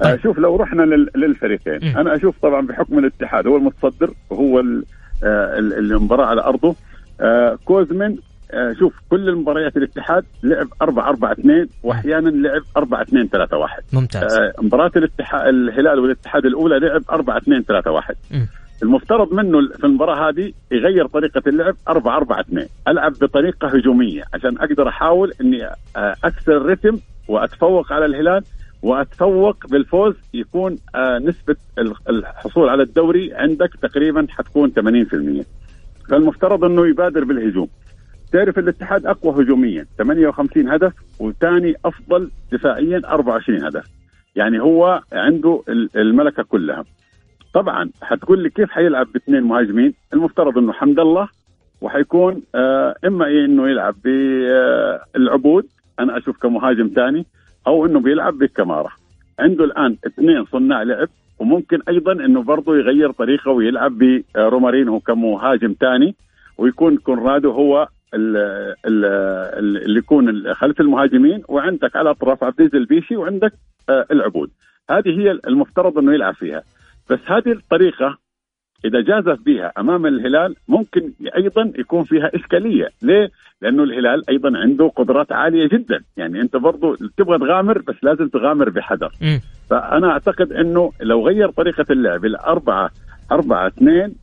طيب. 0.00 0.20
شوف 0.20 0.38
لو 0.38 0.56
رحنا 0.56 0.82
لل- 0.82 1.10
للفريقين. 1.16 1.78
مم. 1.82 1.98
أنا 1.98 2.14
أشوف 2.16 2.34
طبعا 2.42 2.66
بحكم 2.66 2.98
الاتحاد 2.98 3.46
هو 3.46 3.56
المتصدر 3.56 4.10
وهو 4.30 4.58
آه 4.60 5.58
ال- 5.58 5.72
المباراة 5.78 6.26
على 6.26 6.42
أرضه. 6.42 6.74
آه 7.20 7.58
كوزمن 7.64 8.16
آه 8.50 8.72
شوف 8.78 8.92
كل 9.10 9.28
المباريات 9.28 9.76
الاتحاد 9.76 10.24
لعب 10.42 10.66
4 10.82 11.08
4 11.08 11.32
2 11.32 11.68
واحيانا 11.82 12.28
لعب 12.30 12.62
4 12.76 13.02
2 13.02 13.28
3 13.28 13.56
1 13.56 13.82
ممتاز. 13.92 14.38
مباراة 14.62 14.90
الاتحاد 14.96 15.46
الهلال 15.48 15.98
والاتحاد 16.00 16.46
الأولى 16.46 16.78
لعب 16.78 17.02
4 17.10 17.36
2 17.38 17.62
3 17.62 17.90
1 17.90 18.14
مم. 18.30 18.46
المفترض 18.82 19.32
منه 19.32 19.68
في 19.68 19.84
المباراة 19.84 20.28
هذه 20.28 20.52
يغير 20.70 21.06
طريقة 21.06 21.42
اللعب 21.46 21.74
4 21.88 22.16
4 22.16 22.40
2 22.40 22.66
ألعب 22.88 23.12
بطريقة 23.12 23.68
هجومية 23.68 24.22
عشان 24.34 24.58
أقدر 24.58 24.88
أحاول 24.88 25.32
إني 25.40 25.68
أكسر 25.96 26.56
الرتم 26.56 26.98
وأتفوق 27.28 27.92
على 27.92 28.04
الهلال 28.06 28.42
وأتفوق 28.82 29.66
بالفوز 29.66 30.14
يكون 30.34 30.76
آه، 30.94 31.18
نسبة 31.18 31.56
ال- 31.78 31.94
الحصول 32.08 32.68
على 32.68 32.82
الدوري 32.82 33.34
عندك 33.34 33.70
تقريبا 33.82 34.26
حتكون 34.30 34.70
80% 34.72 35.44
فالمفترض 36.10 36.64
إنه 36.64 36.86
يبادر 36.86 37.24
بالهجوم. 37.24 37.68
تعرف 38.32 38.58
الاتحاد 38.58 39.06
أقوى 39.06 39.42
هجوميا 39.44 39.86
58 39.98 40.68
هدف 40.68 40.92
وثاني 41.20 41.74
أفضل 41.84 42.30
دفاعيا 42.52 43.02
24 43.04 43.64
هدف. 43.64 43.84
يعني 44.36 44.60
هو 44.60 45.02
عنده 45.12 45.62
ال- 45.68 45.90
الملكة 45.96 46.42
كلها. 46.42 46.84
طبعا 47.54 47.90
حتقول 48.02 48.42
لي 48.42 48.50
كيف 48.50 48.70
حيلعب 48.70 49.06
باثنين 49.12 49.42
مهاجمين؟ 49.42 49.94
المفترض 50.12 50.58
إنه 50.58 50.72
حمد 50.72 50.98
الله 51.00 51.28
وحيكون 51.80 52.42
آه 52.54 52.94
إما 53.06 53.26
إنه 53.28 53.68
يلعب 53.68 53.94
بالعبود 55.14 55.66
أنا 56.00 56.18
أشوف 56.18 56.38
كمهاجم 56.42 56.90
ثاني 56.94 57.26
أو 57.68 57.86
إنه 57.86 58.00
بيلعب 58.00 58.38
بكماره 58.38 58.90
عنده 59.38 59.64
الآن 59.64 59.96
اثنين 60.06 60.44
صناع 60.44 60.82
لعب 60.82 61.08
وممكن 61.38 61.78
أيضا 61.88 62.12
إنه 62.12 62.42
برضه 62.42 62.76
يغير 62.76 63.10
طريقة 63.10 63.50
ويلعب 63.50 63.98
برومارينو 64.34 65.00
كمهاجم 65.00 65.74
ثاني 65.80 66.14
ويكون 66.58 66.96
كونرادو 66.96 67.50
هو 67.50 67.88
ال- 68.14 68.36
ال- 68.86 69.04
ال- 69.58 69.84
اللي 69.84 69.98
يكون 69.98 70.54
خلف 70.54 70.80
المهاجمين 70.80 71.42
وعندك 71.48 71.96
على 71.96 72.10
أطراف 72.10 72.44
عبد 72.44 72.60
العزيز 72.60 72.74
البيشي 72.80 73.16
وعندك 73.16 73.52
آه، 73.88 74.06
العبود. 74.10 74.50
هذه 74.90 75.20
هي 75.20 75.30
المفترض 75.30 75.98
إنه 75.98 76.14
يلعب 76.14 76.34
فيها. 76.34 76.62
بس 77.10 77.18
هذه 77.26 77.52
الطريقة 77.52 78.18
إذا 78.84 79.00
جازف 79.00 79.38
بها 79.46 79.72
أمام 79.78 80.06
الهلال 80.06 80.54
ممكن 80.68 81.12
أيضا 81.36 81.72
يكون 81.78 82.04
فيها 82.04 82.30
إشكالية. 82.34 82.88
ليه؟ 83.02 83.30
لأنه 83.62 83.82
الهلال 83.82 84.30
أيضا 84.30 84.58
عنده 84.58 84.88
قدرات 84.96 85.32
عالية 85.32 85.68
جدا. 85.68 86.00
يعني 86.16 86.40
أنت 86.40 86.56
برضو 86.56 86.94
تبغى 86.94 87.38
تغامر 87.38 87.78
بس 87.78 87.94
لازم 88.02 88.28
تغامر 88.28 88.68
بحذر. 88.70 89.12
فأنا 89.70 90.10
أعتقد 90.10 90.52
أنه 90.52 90.92
لو 91.00 91.26
غير 91.28 91.50
طريقة 91.50 91.84
اللعب 91.90 92.24
الأربعة 92.24 92.90
أربعة 93.32 93.66
اثنين 93.66 94.14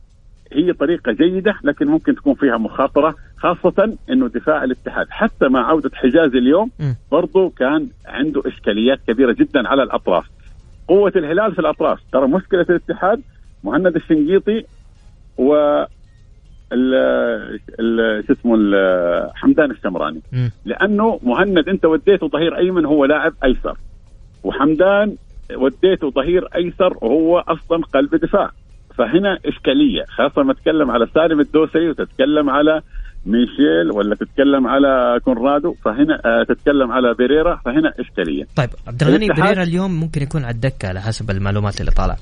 هي 0.52 0.72
طريقة 0.72 1.12
جيدة 1.12 1.54
لكن 1.64 1.86
ممكن 1.86 2.14
تكون 2.14 2.34
فيها 2.34 2.56
مخاطرة 2.56 3.14
خاصة 3.36 3.96
أنه 4.10 4.28
دفاع 4.28 4.64
الاتحاد. 4.64 5.06
حتى 5.10 5.48
مع 5.48 5.68
عودة 5.68 5.90
حجازي 5.94 6.38
اليوم. 6.38 6.70
برضو 7.12 7.50
كان 7.50 7.88
عنده 8.06 8.42
إشكاليات 8.46 8.98
كبيرة 9.06 9.32
جدا 9.32 9.68
على 9.68 9.82
الأطراف. 9.82 10.24
قوة 10.88 11.12
الهلال 11.16 11.52
في 11.54 11.58
الأطراف. 11.58 11.98
ترى 12.12 12.28
مشكلة 12.28 12.66
الاتحاد 12.70 13.22
مهند 13.66 13.96
الشنقيطي 13.96 14.64
و 15.38 15.54
ال 16.72 16.94
ال- 17.80 18.24
شو 18.26 18.32
اسمه 18.32 18.56
حمدان 19.34 19.70
الشمراني. 19.70 20.20
مم. 20.32 20.50
لأنه 20.64 21.20
مهند 21.22 21.68
أنت 21.68 21.84
وديته 21.84 22.28
ظهير 22.28 22.56
أيمن 22.58 22.84
هو 22.86 23.04
لاعب 23.04 23.32
أيسر. 23.44 23.76
وحمدان 24.44 25.16
وديته 25.56 26.10
ظهير 26.10 26.42
أيسر 26.56 26.92
وهو 27.02 27.38
أصلا 27.38 27.78
قلب 27.94 28.14
دفاع. 28.14 28.50
فهنا 28.98 29.38
إشكالية 29.46 30.04
خاصة 30.08 30.42
لما 30.42 30.52
تتكلم 30.54 30.90
على 30.90 31.06
سالم 31.14 31.40
الدوسري 31.40 31.90
وتتكلم 31.90 32.50
على 32.50 32.80
ميشيل 33.26 33.90
ولا 33.94 34.14
تتكلم 34.14 34.66
على 34.66 35.20
كونرادو 35.24 35.74
فهنا 35.84 36.14
آه 36.24 36.42
تتكلم 36.42 36.92
على 36.92 37.14
بيريرا 37.14 37.60
فهنا 37.64 37.92
إشكالية. 38.00 38.44
طيب 38.56 38.70
عبد 38.88 39.02
الغني 39.02 39.28
بريرا 39.28 39.62
اليوم 39.62 40.00
ممكن 40.00 40.22
يكون 40.22 40.44
على 40.44 40.54
الدكة 40.54 40.88
على 40.88 41.00
حسب 41.00 41.30
المعلومات 41.30 41.80
اللي 41.80 41.90
طالعة. 41.90 42.18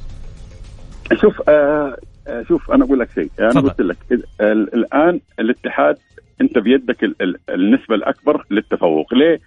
شوف 1.21 1.49
آه 1.49 1.97
آه، 2.29 2.43
شوف 2.49 2.71
أنا 2.71 2.85
أقول 2.85 2.99
لك 2.99 3.09
شيء. 3.15 3.31
أنا. 3.41 3.51
قلت 3.61 3.81
لك 3.81 3.97
ال- 4.13 4.23
ال- 4.41 4.75
الآن 4.75 5.21
الاتحاد 5.41 5.97
أنت 6.41 6.59
بيدك 6.59 7.05
ال- 7.05 7.15
ال- 7.23 7.37
النسبة 7.51 7.95
الأكبر 7.95 8.45
للتفوق. 8.51 9.15
ليه؟ 9.15 9.41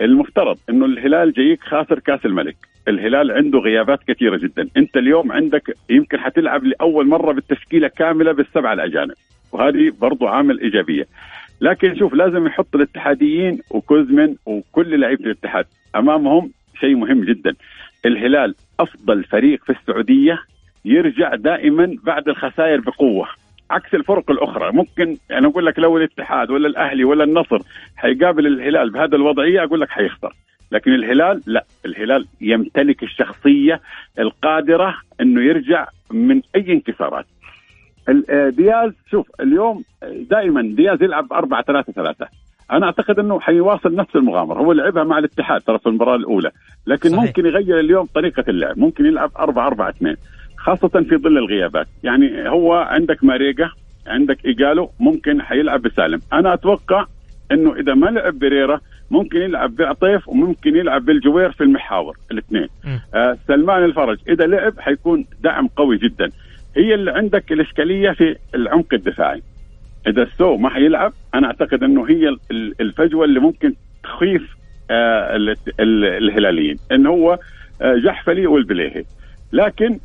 المفترض 0.00 0.58
إنه 0.70 0.86
الهلال 0.86 1.32
جايك 1.32 1.62
خاسر 1.64 1.98
كأس 1.98 2.26
الملك. 2.26 2.56
الهلال 2.88 3.30
عنده 3.30 3.58
غيابات 3.58 3.98
كثيرة 4.08 4.36
جدا. 4.36 4.68
أنت 4.76 4.96
اليوم 4.96 5.32
عندك 5.32 5.76
يمكن 5.90 6.18
حتلعب 6.20 6.64
لأول 6.64 7.06
مرة 7.08 7.32
بالتشكيلة 7.32 7.88
كاملة 7.88 8.32
بالسبعه 8.32 8.72
الأجانب. 8.72 9.14
وهذه 9.52 9.92
برضو 10.00 10.26
عامل 10.26 10.60
إيجابية. 10.60 11.06
لكن 11.60 11.96
شوف 11.96 12.14
لازم 12.14 12.46
يحط 12.46 12.74
الاتحاديين 12.76 13.58
وكوزمن 13.70 14.34
وكل 14.46 15.00
لعيبة 15.00 15.24
الاتحاد 15.24 15.64
أمامهم. 15.96 16.50
شيء 16.80 16.94
مهم 16.96 17.24
جدا. 17.24 17.54
الهلال 18.06 18.54
أفضل 18.80 19.24
فريق 19.24 19.64
في 19.64 19.72
السعودية 19.72 20.38
يرجع 20.84 21.34
دائما 21.34 21.96
بعد 22.02 22.28
الخسائر 22.28 22.80
بقوة. 22.80 23.28
عكس 23.70 23.94
الفرق 23.94 24.30
الأخرى 24.30 24.72
ممكن 24.72 25.16
أنا 25.30 25.48
أقول 25.48 25.66
لك 25.66 25.78
لو 25.78 25.96
الاتحاد 25.96 26.50
ولا 26.50 26.68
الأهلي 26.68 27.04
ولا 27.04 27.24
النصر 27.24 27.58
حيقابل 27.96 28.46
الهلال 28.46 28.90
بهذا 28.90 29.16
الوضعية 29.16 29.64
أقول 29.64 29.80
لك 29.80 29.88
حيخسر. 29.88 30.32
لكن 30.72 30.94
الهلال 30.94 31.42
لا 31.46 31.64
الهلال 31.86 32.26
يمتلك 32.40 33.02
الشخصية 33.02 33.80
القادرة 34.18 34.94
إنه 35.20 35.42
يرجع 35.42 35.86
من 36.10 36.42
أي 36.56 36.72
انكسارات. 36.72 37.26
آه، 38.30 38.48
دياز 38.48 38.92
شوف 39.10 39.26
اليوم 39.40 39.84
دائما 40.30 40.62
دياز 40.62 41.02
يلعب 41.02 41.32
4 41.32 41.62
3 41.62 41.92
3 41.92 42.26
أنا 42.72 42.86
أعتقد 42.86 43.18
إنه 43.18 43.40
حيواصل 43.40 43.94
نفس 43.94 44.16
المغامرة. 44.16 44.58
هو 44.58 44.72
لعبها 44.72 45.04
مع 45.04 45.18
الاتحاد 45.18 45.60
ترى 45.60 45.78
في 45.78 45.86
المباراة 45.86 46.16
الأولى. 46.16 46.50
لكن. 46.86 47.10
صحيح. 47.10 47.22
ممكن 47.22 47.46
يغير 47.46 47.80
اليوم 47.80 48.06
طريقة 48.06 48.44
اللعب. 48.48 48.78
ممكن 48.78 49.06
يلعب 49.06 49.30
4 49.38 49.66
4 49.66 49.88
2 49.88 50.16
خاصة 50.62 50.88
في 50.88 51.16
ظل 51.16 51.38
الغيابات. 51.38 51.86
يعني 52.02 52.48
هو 52.48 52.72
عندك 52.74 53.24
ماريجا 53.24 53.70
عندك 54.06 54.44
إيجالو 54.44 54.90
ممكن 55.00 55.42
حيلعب 55.42 55.82
بسالم. 55.82 56.20
أنا 56.32 56.54
أتوقع 56.54 57.06
إنه 57.52 57.74
إذا 57.76 57.94
ما 57.94 58.06
لعب 58.06 58.38
بريرا 58.38 58.80
ممكن 59.10 59.38
يلعب 59.38 59.76
بعطيف 59.76 60.28
وممكن 60.28 60.76
يلعب 60.76 61.04
بالجوير 61.04 61.52
في 61.52 61.64
المحاور 61.64 62.16
الاثنين. 62.30 62.66
آه 63.14 63.38
سلمان 63.48 63.84
الفرج 63.84 64.18
إذا 64.28 64.46
لعب 64.46 64.80
حيكون 64.80 65.24
دعم 65.40 65.66
قوي 65.66 65.96
جدا. 65.98 66.30
هي 66.76 66.94
اللي 66.94 67.10
عندك 67.10 67.52
الإشكالية 67.52 68.10
في 68.10 68.36
العمق 68.54 68.94
الدفاعي. 68.94 69.42
إذا 70.06 70.22
السو 70.22 70.56
ما 70.56 70.68
حيلعب 70.68 71.12
أنا 71.34 71.46
أعتقد 71.46 71.82
إنه 71.82 72.08
هي 72.08 72.28
ال- 72.28 72.38
ال- 72.50 72.74
الفجوة 72.80 73.24
اللي 73.24 73.40
ممكن 73.40 73.74
تخيف 74.04 74.56
آه 74.90 75.36
ال- 75.36 75.56
ال- 75.80 76.04
الهلاليين. 76.04 76.76
إن 76.92 77.06
هو 77.06 77.38
آه 77.82 77.94
جحفلي 77.96 78.46
والبليهي. 78.46 79.04
لكن 79.52 79.98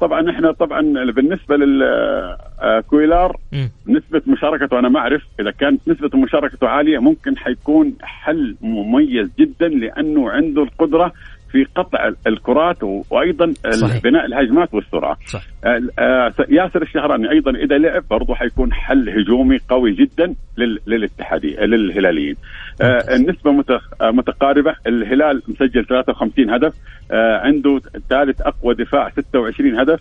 طبعا 0.00 0.30
إحنا 0.30 0.52
طبعا 0.52 0.80
بالنسبة 1.10 1.56
للكويلار 1.56 3.36
مم. 3.52 3.70
نسبة 3.88 4.22
مشاركته 4.26 4.78
أنا 4.78 4.88
ما 4.88 5.00
أعرف 5.00 5.22
إذا 5.40 5.50
كانت 5.50 5.88
نسبة 5.88 6.18
مشاركته 6.18 6.68
عالية 6.68 6.98
ممكن 6.98 7.36
حيكون 7.36 7.94
حل 8.02 8.56
مميز 8.60 9.30
جدا 9.38 9.68
لأنه 9.68 10.30
عنده 10.30 10.62
القدرة 10.62 11.12
في 11.52 11.64
قطع 11.74 12.10
الكرات 12.26 12.82
و- 12.82 13.02
وأيضا 13.10 13.52
صحيح. 13.70 14.02
بناء 14.02 14.26
الهجمات 14.26 14.74
والسرعة 14.74 15.16
صح 15.26 15.42
آه، 15.64 15.82
آه، 15.98 16.32
ياسر 16.48 16.82
الشهراني 16.82 17.30
أيضا 17.30 17.50
إذا 17.50 17.78
لعب 17.78 18.02
برضه 18.10 18.34
حيكون 18.34 18.72
حل 18.72 19.08
هجومي 19.10 19.58
قوي 19.68 19.92
جدا 19.92 20.34
لل- 20.58 20.78
للاتحادي 20.86 21.56
للهلاليين 21.56 22.36
آه، 22.80 23.16
مت- 23.44 23.70
آه، 24.00 24.10
متقاربة. 24.10 24.74
الهلال 24.86 25.42
مسجل 25.48 25.84
53 25.86 26.50
هدف. 26.50 26.74
آه، 27.10 27.38
عنده 27.38 27.80
ثالث 28.10 28.40
أقوى 28.40 28.74
دفاع 28.74 29.10
26 29.10 29.78
هدف. 29.80 30.00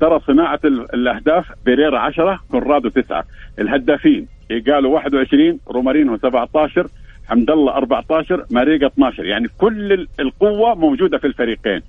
ترى 0.00 0.20
صناعة 0.26 0.60
ال- 0.64 0.94
الأهداف 0.94 1.52
بيريرا 1.66 1.98
10 1.98 2.40
كونرادو 2.50 2.88
9 2.88 3.24
الهدافين 3.58 4.26
إيغالو 4.70 4.94
21 4.94 5.58
رومارينو 5.70 6.16
17 6.18 6.86
حمد 7.28 7.50
الله 7.50 7.72
14 7.76 8.44
ماريجا 8.50 8.86
12 8.86 9.24
يعني 9.24 9.48
كل 9.58 9.92
ال- 9.92 10.08
القوة 10.20 10.74
موجودة 10.74 11.18
في 11.18 11.26
الفريقين. 11.26 11.80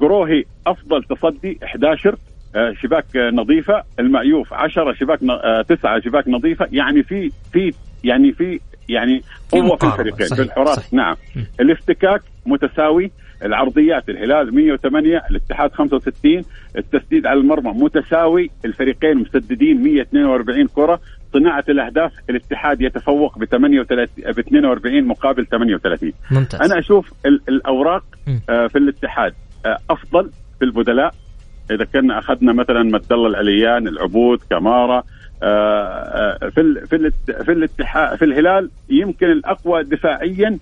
قروهي 0.00 0.44
أفضل 0.66 1.02
تصدي 1.04 1.58
11 1.64 2.16
آه، 2.56 2.72
شباك 2.82 3.04
نظيفة. 3.16 3.82
المعيوف 4.00 4.52
10 4.54 4.92
شباك 4.92 5.22
ن- 5.22 5.30
آه، 5.30 5.62
9 5.62 6.00
شباك 6.00 6.28
نظيفة. 6.28 6.68
يعني 6.72 7.02
في 7.02 7.30
في 7.52 7.72
يعني 8.04 8.32
في 8.32 8.60
يعني 8.88 9.22
قوة 9.52 9.76
في 9.76 9.84
الفريقين 9.86 10.26
صحيح، 10.26 10.36
في 10.44 10.50
الحراس 10.50 10.76
صحيح. 10.76 10.92
نعم 10.92 11.16
م. 11.36 11.40
الافتكاك 11.60 12.22
متساوي 12.46 13.10
العرضيات 13.44 14.08
الهلال 14.08 14.54
108 14.54 15.22
الاتحاد 15.30 15.72
65 15.72 16.42
التسديد 16.78 17.26
على 17.26 17.40
المرمى 17.40 17.70
متساوي 17.70 18.50
الفريقين 18.64 19.16
مسددين 19.18 19.82
142 19.82 20.66
كرة 20.66 21.00
صناعة 21.32 21.64
الأهداف 21.68 22.12
الاتحاد 22.30 22.80
يتفوق 22.80 23.38
ب 23.38 23.44
38 23.44 24.06
ب 24.32 24.38
42 24.38 25.04
مقابل 25.06 25.46
38 25.46 26.12
ممتاز 26.30 26.60
أنا 26.60 26.78
أشوف 26.78 27.12
ال- 27.26 27.40
الأوراق 27.48 28.04
م. 28.26 28.36
آه، 28.50 28.66
في 28.66 28.78
الاتحاد 28.78 29.34
آه، 29.66 29.78
أفضل 29.90 30.30
في 30.58 30.64
البدلاء 30.64 31.14
إذا 31.70 31.84
كنا 31.84 32.18
أخذنا 32.18 32.52
مثلا 32.52 32.82
مد 32.82 33.12
الله 33.12 33.28
العليان 33.28 33.88
العبود 33.88 34.38
كمارة 34.50 34.98
آه، 34.98 35.04
في 36.50 36.60
ال- 36.60 36.86
في 36.86 36.96
الات- 36.96 37.42
في 37.42 37.52
الاتحاد 37.52 38.18
في 38.18 38.24
الهلال 38.24 38.70
يمكن 38.90 39.26
الأقوى 39.30 39.82
دفاعيا 39.84 40.58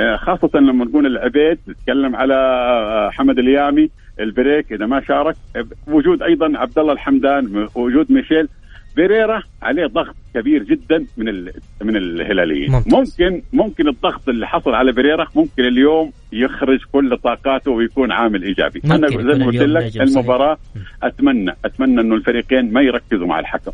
آه، 0.00 0.16
خاصة 0.16 0.50
لما 0.58 0.84
نقول 0.84 1.06
العبيد 1.06 1.58
نتكلم 1.68 2.16
على 2.16 2.34
آه، 2.34 3.10
حمد 3.10 3.38
اليامي 3.38 3.90
البريك 4.20 4.72
إذا 4.72 4.86
ما 4.86 5.00
شارك 5.00 5.36
آه، 5.56 5.64
وجود 5.86 6.22
أيضا 6.22 6.58
عبد 6.58 6.78
الله 6.78 6.92
الحمدان 6.92 7.68
وجود 7.74 8.12
ميشيل 8.12 8.48
بيريرا 8.96 9.42
عليه 9.62 9.86
ضغط 9.86 10.14
كبير 10.34 10.62
جدا 10.62 11.04
من 11.16 11.28
ال... 11.28 11.52
من 11.82 11.96
الهلاليين 11.96 12.70
ممتاز. 12.72 12.92
ممكن 12.94 13.42
ممكن 13.52 13.88
الضغط 13.88 14.28
اللي 14.28 14.46
حصل 14.48 14.74
على 14.74 14.92
بيريرا 14.92 15.26
ممكن 15.34 15.64
اليوم 15.64 16.12
يخرج 16.32 16.78
كل 16.92 17.16
طاقاته 17.16 17.70
ويكون 17.70 18.12
عامل 18.12 18.42
إيجابي 18.42 18.80
أنا 18.84 19.08
زي 19.08 19.38
ما 19.38 19.46
قلت 19.46 19.56
لك 19.62 19.82
المباراة. 20.18 20.58
أتمنى 21.02 21.52
أتمنى 21.64 22.00
إنه 22.00 22.14
الفريقين 22.14 22.72
ما 22.72 22.80
يركزوا 22.80 23.26
مع 23.26 23.40
الحكم 23.40 23.72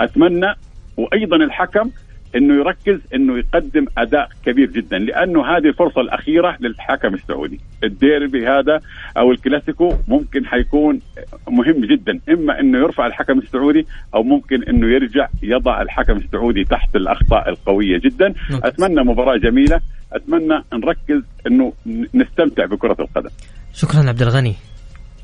أتمنى 0.00 0.54
وأيضا 0.96 1.36
الحكم 1.36 1.90
إنه 2.36 2.54
يركز 2.54 2.98
إنه 3.14 3.38
يقدم 3.38 3.86
أداء 3.98 4.28
كبير 4.46 4.70
جدا 4.70 4.98
لأنه 4.98 5.46
هذه 5.46 5.68
الفرصة 5.68 6.00
الأخيرة 6.00 6.56
للحكم 6.60 7.14
السعودي. 7.14 7.60
الديربي 7.84 8.46
هذا 8.46 8.80
أو 9.16 9.32
الكلاسيكو 9.32 9.94
ممكن 10.08 10.46
حيكون 10.46 11.00
مهم 11.48 11.84
جدا 11.84 12.20
إما 12.28 12.60
إنه 12.60 12.78
يرفع 12.78 13.06
الحكم 13.06 13.38
السعودي 13.38 13.86
أو 14.14 14.22
ممكن 14.22 14.62
إنه 14.62 14.86
يرجع 14.86 15.28
يضع 15.42 15.82
الحكم 15.82 16.16
السعودي 16.16 16.64
تحت 16.64 16.96
الأخطاء 16.96 17.48
القوية 17.48 17.98
جدا. 17.98 18.34
أتمنى 18.50 19.04
مباراة 19.04 19.36
جميلة 19.36 19.80
أتمنى 20.12 20.64
نركز 20.72 21.22
إنه 21.46 21.72
نستمتع 22.14 22.64
بكرة 22.66 22.96
القدم. 23.00 23.30
شكرا 23.74 24.08
عبد 24.08 24.22
الغني. 24.22 24.54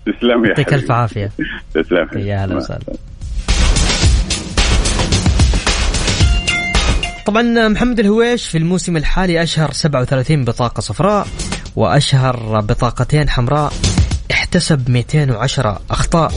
تسلم 0.07 0.45
يا 0.45 0.49
يعطيك 0.49 0.75
ألف 0.75 0.91
عافية. 0.91 1.31
تسلم 1.75 2.09
يا 2.17 2.45
هلا 2.45 2.57
وسهلا. 2.57 2.81
طبعا 7.27 7.69
محمد 7.69 8.01
الهويش 8.01 8.47
في 8.49 8.59
الموسم 8.59 8.97
الحالي 8.97 9.43
أشهر 9.43 9.73
37 9.73 10.45
بطاقة 10.45 10.81
صفراء 10.81 11.27
وأشهر 11.77 12.61
بطاقتين 12.61 13.31
حمراء 13.31 13.73
احتسب 14.31 14.91
210 14.91 15.81
أخطاء 15.91 16.33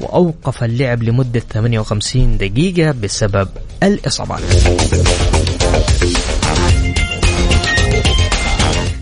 وأوقف 0.00 0.64
اللعب 0.64 1.02
لمدة 1.02 1.40
58 1.40 2.38
دقيقة 2.38 2.90
بسبب 2.90 3.48
الإصابات. 3.82 4.40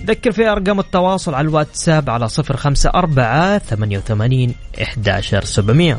ذكر 0.06 0.32
في 0.32 0.48
أرقام 0.48 0.80
التواصل 0.80 1.34
على 1.34 1.48
الواتساب 1.48 2.10
على 2.10 2.28
054 2.38 3.58
88 3.58 4.54
11700 4.80 5.98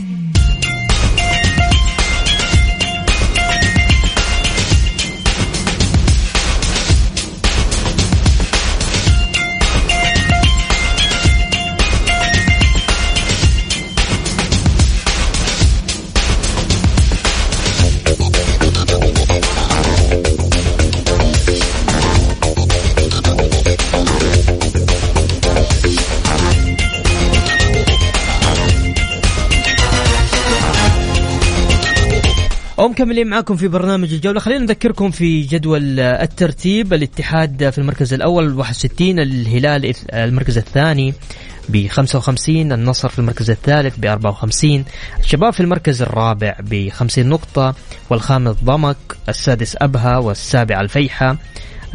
ومكملين 32.85 33.27
معاكم 33.27 33.55
في 33.55 33.67
برنامج 33.67 34.13
الجولة. 34.13 34.39
خلينا 34.39 34.63
نذكركم 34.63 35.11
في 35.11 35.41
جدول 35.41 35.99
الترتيب. 35.99 36.93
الاتحاد 36.93 37.69
في 37.69 37.77
المركز 37.77 38.13
الأول 38.13 38.53
61 38.53 39.19
الهلال 39.19 39.93
المركز 40.13 40.57
الثاني 40.57 41.13
ب 41.69 41.87
55 41.87 42.71
النصر 42.71 43.09
في 43.09 43.19
المركز 43.19 43.49
الثالث 43.49 43.99
ب 43.99 44.05
54 44.05 44.85
الشباب 45.19 45.53
في 45.53 45.59
المركز 45.59 46.01
الرابع 46.01 46.55
ب 46.59 46.89
50 46.89 47.25
نقطة 47.25 47.75
والخامس 48.09 48.55
ضمك 48.63 48.97
السادس 49.29 49.75
أبها 49.81 50.17
والسابع 50.17 50.81
الفيحة 50.81 51.37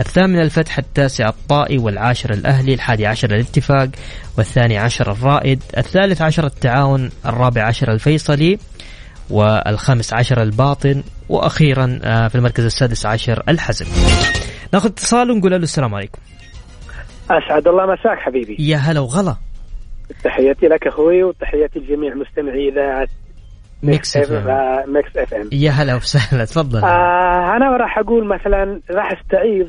الثامن 0.00 0.40
الفتح 0.40 0.78
التاسع 0.78 1.28
الطائي 1.28 1.78
والعاشر 1.78 2.32
الأهلي 2.32 2.74
الحادي 2.74 3.06
عشر 3.06 3.34
الاتفاق 3.34 3.88
والثاني 4.38 4.78
عشر 4.78 5.12
الرائد 5.12 5.62
الثالث 5.78 6.22
عشر 6.22 6.46
التعاون 6.46 7.10
الرابع 7.26 7.62
عشر 7.62 7.92
الفيصلي 7.92 8.58
والخامس 9.30 10.14
عشر 10.14 10.42
الباطن 10.42 11.02
وأخيرا 11.28 11.98
آه، 12.04 12.28
في 12.28 12.34
المركز 12.34 12.64
السادس 12.64 13.06
عشر 13.06 13.42
الحزم. 13.48 13.86
ناخذ 14.72 14.88
اتصال 14.88 15.30
ونقول 15.30 15.50
له 15.50 15.56
السلام 15.56 15.94
عليكم. 15.94 16.18
أسعد 17.30 17.68
الله 17.68 17.86
مساك 17.86 18.18
حبيبي. 18.18 18.56
يا 18.58 18.76
هلا 18.76 19.00
وغلا. 19.00 19.36
تحياتي 20.24 20.66
لك 20.66 20.86
أخوي 20.86 21.22
وتحياتي 21.24 21.78
لجميع 21.78 22.14
مستمعي 22.14 22.68
إذاعة 22.68 23.08
Mix 23.82 24.16
FM. 24.16 24.48
آه، 24.48 24.84
Mix 24.86 25.16
FM. 25.16 25.48
يا 25.52 25.70
هلا 25.70 25.94
وسهلا 25.94 26.44
تفضل. 26.44 26.84
آه 26.84 27.56
أنا 27.56 27.76
راح 27.76 27.98
أقول 27.98 28.26
مثلا 28.28 28.80
راح 28.90 29.12
أستعيض 29.12 29.66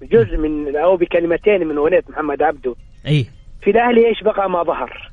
بجزء 0.00 0.36
من 0.36 0.76
أو 0.76 0.96
بكلمتين 0.96 1.68
من 1.68 1.76
أغنية 1.76 2.02
محمد 2.08 2.42
عبده. 2.42 2.74
إي. 3.06 3.26
في 3.62 3.70
الأهلي 3.70 4.08
إيش 4.08 4.22
بقى 4.24 4.50
ما 4.50 4.62
ظهر؟ 4.62 5.09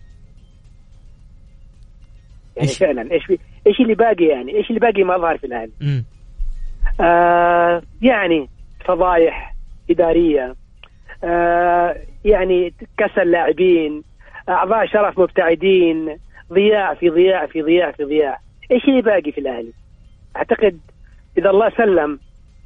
يعني 2.58 2.70
إيش؟ 2.70 2.78
فعلا 2.78 3.12
إيش 3.12 3.32
إيش 3.68 3.80
اللي 3.80 3.96
باقي 3.96 4.26
يعني 4.26 4.56
إيش 4.56 4.70
اللي 4.70 4.80
باقي 4.80 5.04
ما 5.04 5.18
ظهر 5.18 5.38
في 5.38 5.48
الاهلي. 5.48 5.72
آه 7.02 7.82
يعني 8.02 8.50
فضايح 8.86 9.56
إدارية 9.90 10.56
آه 11.24 11.96
يعني 12.26 12.74
كسل 12.98 13.32
لاعبين 13.32 14.04
أعضاء 14.50 14.86
شرف 14.86 15.20
مبتعدين 15.20 16.18
ضياع 16.54 16.94
في 16.94 17.10
ضياع 17.10 17.46
في 17.46 17.62
ضياع 17.62 17.92
في 17.92 18.04
ضياع 18.04 18.40
إيش 18.72 18.86
اللي 18.86 19.02
باقي 19.02 19.32
في 19.32 19.38
الأهلي؟ 19.38 19.74
أعتقد 20.36 20.80
إذا 21.38 21.50
الله 21.50 21.70
سلم 21.70 22.20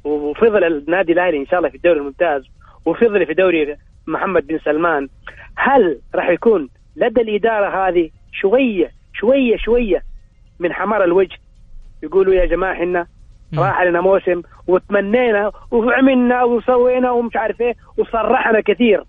وفضل 0.04 0.64
النادي 0.64 1.12
الأهلي 1.12 1.36
إن 1.38 1.46
شاء 1.46 1.58
الله 1.58 1.68
في 1.68 1.76
الدوري 1.76 1.98
الممتاز 2.00 2.42
وفضل 2.84 3.26
في 3.26 3.34
دوري 3.34 3.76
محمد 4.06 4.46
بن 4.46 4.58
سلمان 4.58 5.08
هل 5.56 5.98
راح 6.14 6.28
يكون 6.28 6.68
لدى 6.96 7.20
الإدارة 7.20 7.88
هذه 7.88 8.10
شوية 8.32 8.90
شوية 9.22 9.56
شوية 9.56 10.02
من 10.58 10.72
حمار 10.72 11.04
الوجه. 11.04 11.36
يقولوا 12.02 12.34
يا 12.34 12.46
جماعة 12.46 12.72
إحنا. 12.72 13.06
راح 13.58 13.82
لنا 13.82 14.00
موسم 14.00 14.42
وتمنينا 14.66 15.52
وعملنا 15.70 16.42
وسوينا 16.42 17.10
ومش 17.10 17.36
عارف 17.36 17.60
إيه 17.60 17.74
وصرحنا 17.98 18.60
كثير. 18.60 19.04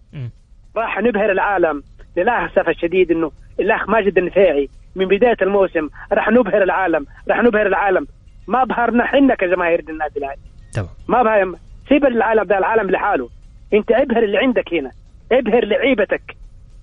راح 0.76 1.00
نبهر 1.00 1.32
العالم 1.32 1.84
للاسف 2.18 2.70
الشديد 2.70 3.12
إنه 3.12 3.32
الأخ 3.60 3.90
ماجد 3.90 4.18
النفيعي 4.18 4.70
من 4.96 5.06
بداية 5.06 5.38
الموسم 5.42 5.90
راح 6.12 6.30
نبهر 6.30 6.64
العالم 6.64 7.06
راح 7.30 7.44
نبهر 7.44 7.68
العالم. 7.68 8.08
ما 8.48 8.64
بهرنا 8.64 9.06
حنا 9.06 9.36
كجماهير 9.36 9.84
النادي 9.90 10.20
الأهلي. 10.20 10.42
تمام. 10.74 10.90
ما 11.08 11.24
بها 11.24 11.60
سيب 11.90 12.06
العالم 12.06 12.44
ده 12.44 12.58
العالم 12.58 12.92
لحاله. 12.92 13.30
أنت 13.74 13.92
ابهر 13.92 14.24
اللي 14.24 14.38
عندك 14.38 14.74
هنا. 14.74 14.92
ابهر 15.32 15.66
لعيبتك. 15.66 16.36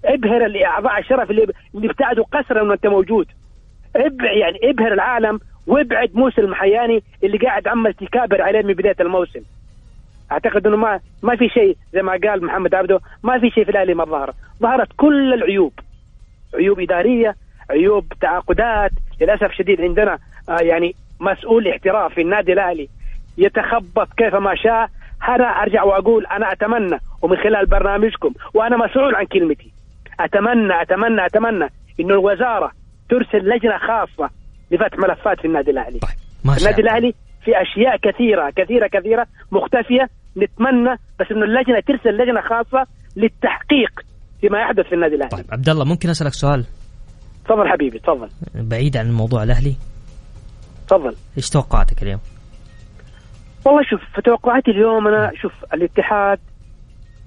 ابهر 0.05 0.47
اللي 0.47 0.67
أعضاء 0.67 0.99
الشرف 0.99 1.31
اللي 1.31 1.47
اللي 1.75 1.87
ابتعدوا 1.87 2.25
قسرا 2.33 2.63
وأنت 2.63 2.87
موجود. 2.87 3.27
ابع 3.97 4.33
يعني 4.33 4.59
ابهر 4.63 4.93
العالم 4.93 5.41
وابعد 5.67 6.11
موسى 6.15 6.41
المحياني 6.41 7.03
اللي 7.25 7.39
قاعد 7.39 7.69
عمال 7.69 7.95
تكابر 7.95 8.43
عليه 8.43 8.63
من 8.63 8.75
بداية 8.75 8.97
الموسم. 9.01 9.41
أعتقد 10.33 10.67
إنه 10.67 10.77
ما 10.77 11.01
ما 11.23 11.37
في 11.37 11.49
شيء 11.49 11.77
زي 11.93 12.03
ما 12.03 12.13
قال 12.13 12.45
محمد 12.45 12.75
عبده 12.75 13.01
ما 13.23 13.39
في 13.39 13.51
شيء 13.51 13.65
في 13.65 13.71
الاهلي 13.71 13.95
ما 13.95 14.05
ظهر. 14.05 14.33
ظهرت 14.61 14.89
كل 14.97 15.35
العيوب. 15.35 15.73
عيوب 16.55 16.81
إدارية 16.81 17.35
عيوب 17.71 18.05
تعاقدات 18.21 18.91
للأسف 19.21 19.53
شديد 19.53 19.81
عندنا 19.81 20.19
آه 20.49 20.61
يعني 20.61 20.95
مسؤول 21.21 21.69
احتراف 21.69 22.15
في 22.15 22.21
النادي 22.21 22.53
الأهلي. 22.53 22.89
يتخبط 23.39 24.09
كيفما 24.17 24.55
شاء. 24.55 24.89
أنا 25.29 25.63
أرجع 25.63 25.83
وأقول 25.83 26.27
أنا 26.27 26.53
أتمنى 26.53 26.99
ومن 27.23 27.37
خلال 27.37 27.67
برنامجكم 27.67 28.33
وأنا 28.55 28.77
مسؤول 28.77 29.15
عن 29.15 29.25
كلمتي. 29.25 29.73
أتمنى 30.25 30.83
أتمنى 30.83 31.27
أتمنى 31.27 31.69
إنه 32.01 32.15
الوزارة 32.15 32.73
ترسل 33.11 33.39
لجنة 33.39 33.79
خاصة 33.79 34.31
لفتح 34.71 34.99
ملفات 34.99 35.41
في 35.41 35.47
النادي 35.47 35.71
الأهلي. 35.71 35.99
طيب 35.99 36.11
ما 36.45 36.59
شاء 36.59 36.71
النادي 36.71 36.83
الأهلي 36.83 37.15
في 37.45 37.51
أشياء 37.63 37.97
كثيرة 37.97 38.51
كثيرة 38.57 38.87
كثيرة 38.87 39.27
مختفية 39.53 40.09
نتمنى 40.37 40.95
بس 41.21 41.27
إنه 41.31 41.45
اللجنة 41.45 41.81
ترسل 41.81 42.11
لجنة 42.11 42.41
خاصة 42.41 42.87
للتحقيق 43.17 44.01
فيما 44.41 44.61
يحدث 44.61 44.87
في 44.87 44.95
النادي 44.95 45.15
الأهلي. 45.15 45.37
طيب 45.37 45.47
عبد 45.53 45.69
الله 45.69 45.85
ممكن 45.85 46.11
أسألك 46.11 46.33
سؤال؟ 46.33 46.65
تفضل 47.45 47.69
حبيبي 47.69 47.99
تفضل. 47.99 48.29
بعيد 48.55 48.97
عن 48.97 49.07
الموضوع 49.07 49.43
الأهلي. 49.43 49.75
تفضل. 50.89 51.17
إيش 51.37 51.51
توقعاتك 51.51 52.03
اليوم؟ 52.03 52.21
والله 53.65 53.83
شوف 53.83 54.21
توقعاتي 54.25 54.71
اليوم 54.71 55.09
أنا 55.09 55.33
شوف 55.43 55.53
الاتحاد 55.75 56.39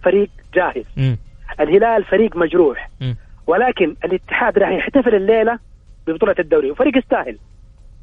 فريق 0.03 0.29
جاهز. 0.53 0.85
مم. 0.97 1.17
الهلال 1.59 2.03
فريق 2.03 2.37
مجروح. 2.37 2.89
ولكن 3.47 3.95
الاتحاد 4.05 4.59
راح 4.59 4.69
يحتفل 4.69 5.15
الليلة 5.15 5.59
ببطولة 6.07 6.35
الدوري. 6.39 6.71
وفريق 6.71 6.97
يستاهل. 6.97 7.37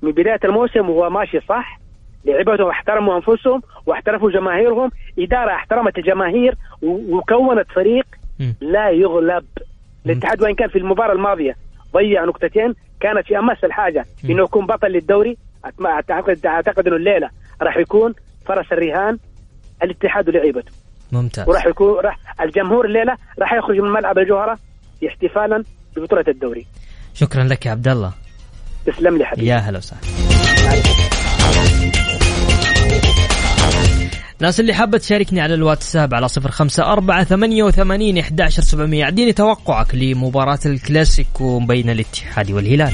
من 0.03 0.11
بداية 0.11 0.40
الموسم 0.44 0.90
وهو 0.90 1.11
ماشي 1.11 1.40
صح 1.40 1.80
لعبته 2.24 2.70
احترموا 2.70 3.16
أنفسهم 3.16 3.62
واحترفوا 3.86 4.30
جماهيرهم. 4.30 4.90
إدارة 5.18 5.53
احترمت 5.53 5.98
الجماهير 5.98 6.55
وكونت 6.82 7.66
فريق. 7.74 8.07
لا 8.61 8.90
يغلب. 8.90 9.44
الاتحاد 10.07 10.42
وإن 10.42 10.55
كان 10.55 10.68
في 10.68 10.78
المباراة 10.78 11.12
الماضية 11.12 11.57
ضيع 11.92 12.24
نقطتين 12.24 12.74
كانت 13.01 13.26
في 13.26 13.38
أمس 13.38 13.64
الحاجة. 13.64 14.05
إنه 14.24 14.42
يكون 14.42 14.66
بطل 14.66 14.88
للدوري. 14.88 15.36
اعتقد 15.86 16.46
أعتقد 16.46 16.86
إنه 16.86 16.96
الليلة 16.96 17.30
راح 17.62 17.76
يكون 17.76 18.14
فرس 18.46 18.72
الرهان 18.72 19.18
الاتحاد 19.82 20.28
ولعيبته 20.28 20.72
ممتاز. 21.12 21.48
وراح 21.48 21.66
يكون 21.66 22.00
راح 22.04 22.18
الجمهور 22.40 22.86
الليلة 22.86 23.16
راح 23.38 23.52
يخرج 23.52 23.76
من 23.76 23.92
ملعب 23.92 24.18
الجوهرة 24.18 24.58
احتفالا 25.08 25.64
ببطولة 25.96 26.24
الدوري. 26.28 26.66
شكرا 27.14 27.44
لك 27.44 27.66
يا 27.66 27.70
عبد 27.70 27.88
الله 27.88 28.12
تسلم 28.86 29.18
لي 29.18 29.24
حبيبي. 29.24 29.46
يا 29.46 29.56
هلا 29.56 29.78
وسهلا. 29.78 30.00
الناس 34.40 34.61
اللي 34.61 34.74
حابة 34.74 34.98
تشاركني 34.98 35.40
على 35.40 35.54
الواتساب 35.54 36.14
على 36.14 36.28
صفر 36.28 36.50
خمسة 36.50 36.92
أربعة 36.92 37.24
ثمانية 37.24 37.62
وثمانين 37.62 38.18
إحداشر 38.18 38.62
سبعمية 38.62 39.04
أعطيني 39.04 39.32
توقعك 39.32 39.94
لمباراة 39.94 40.58
الكلاسيكو 40.66 41.58
بين 41.58 41.90
الاتحاد 41.90 42.50
والهلال. 42.50 42.92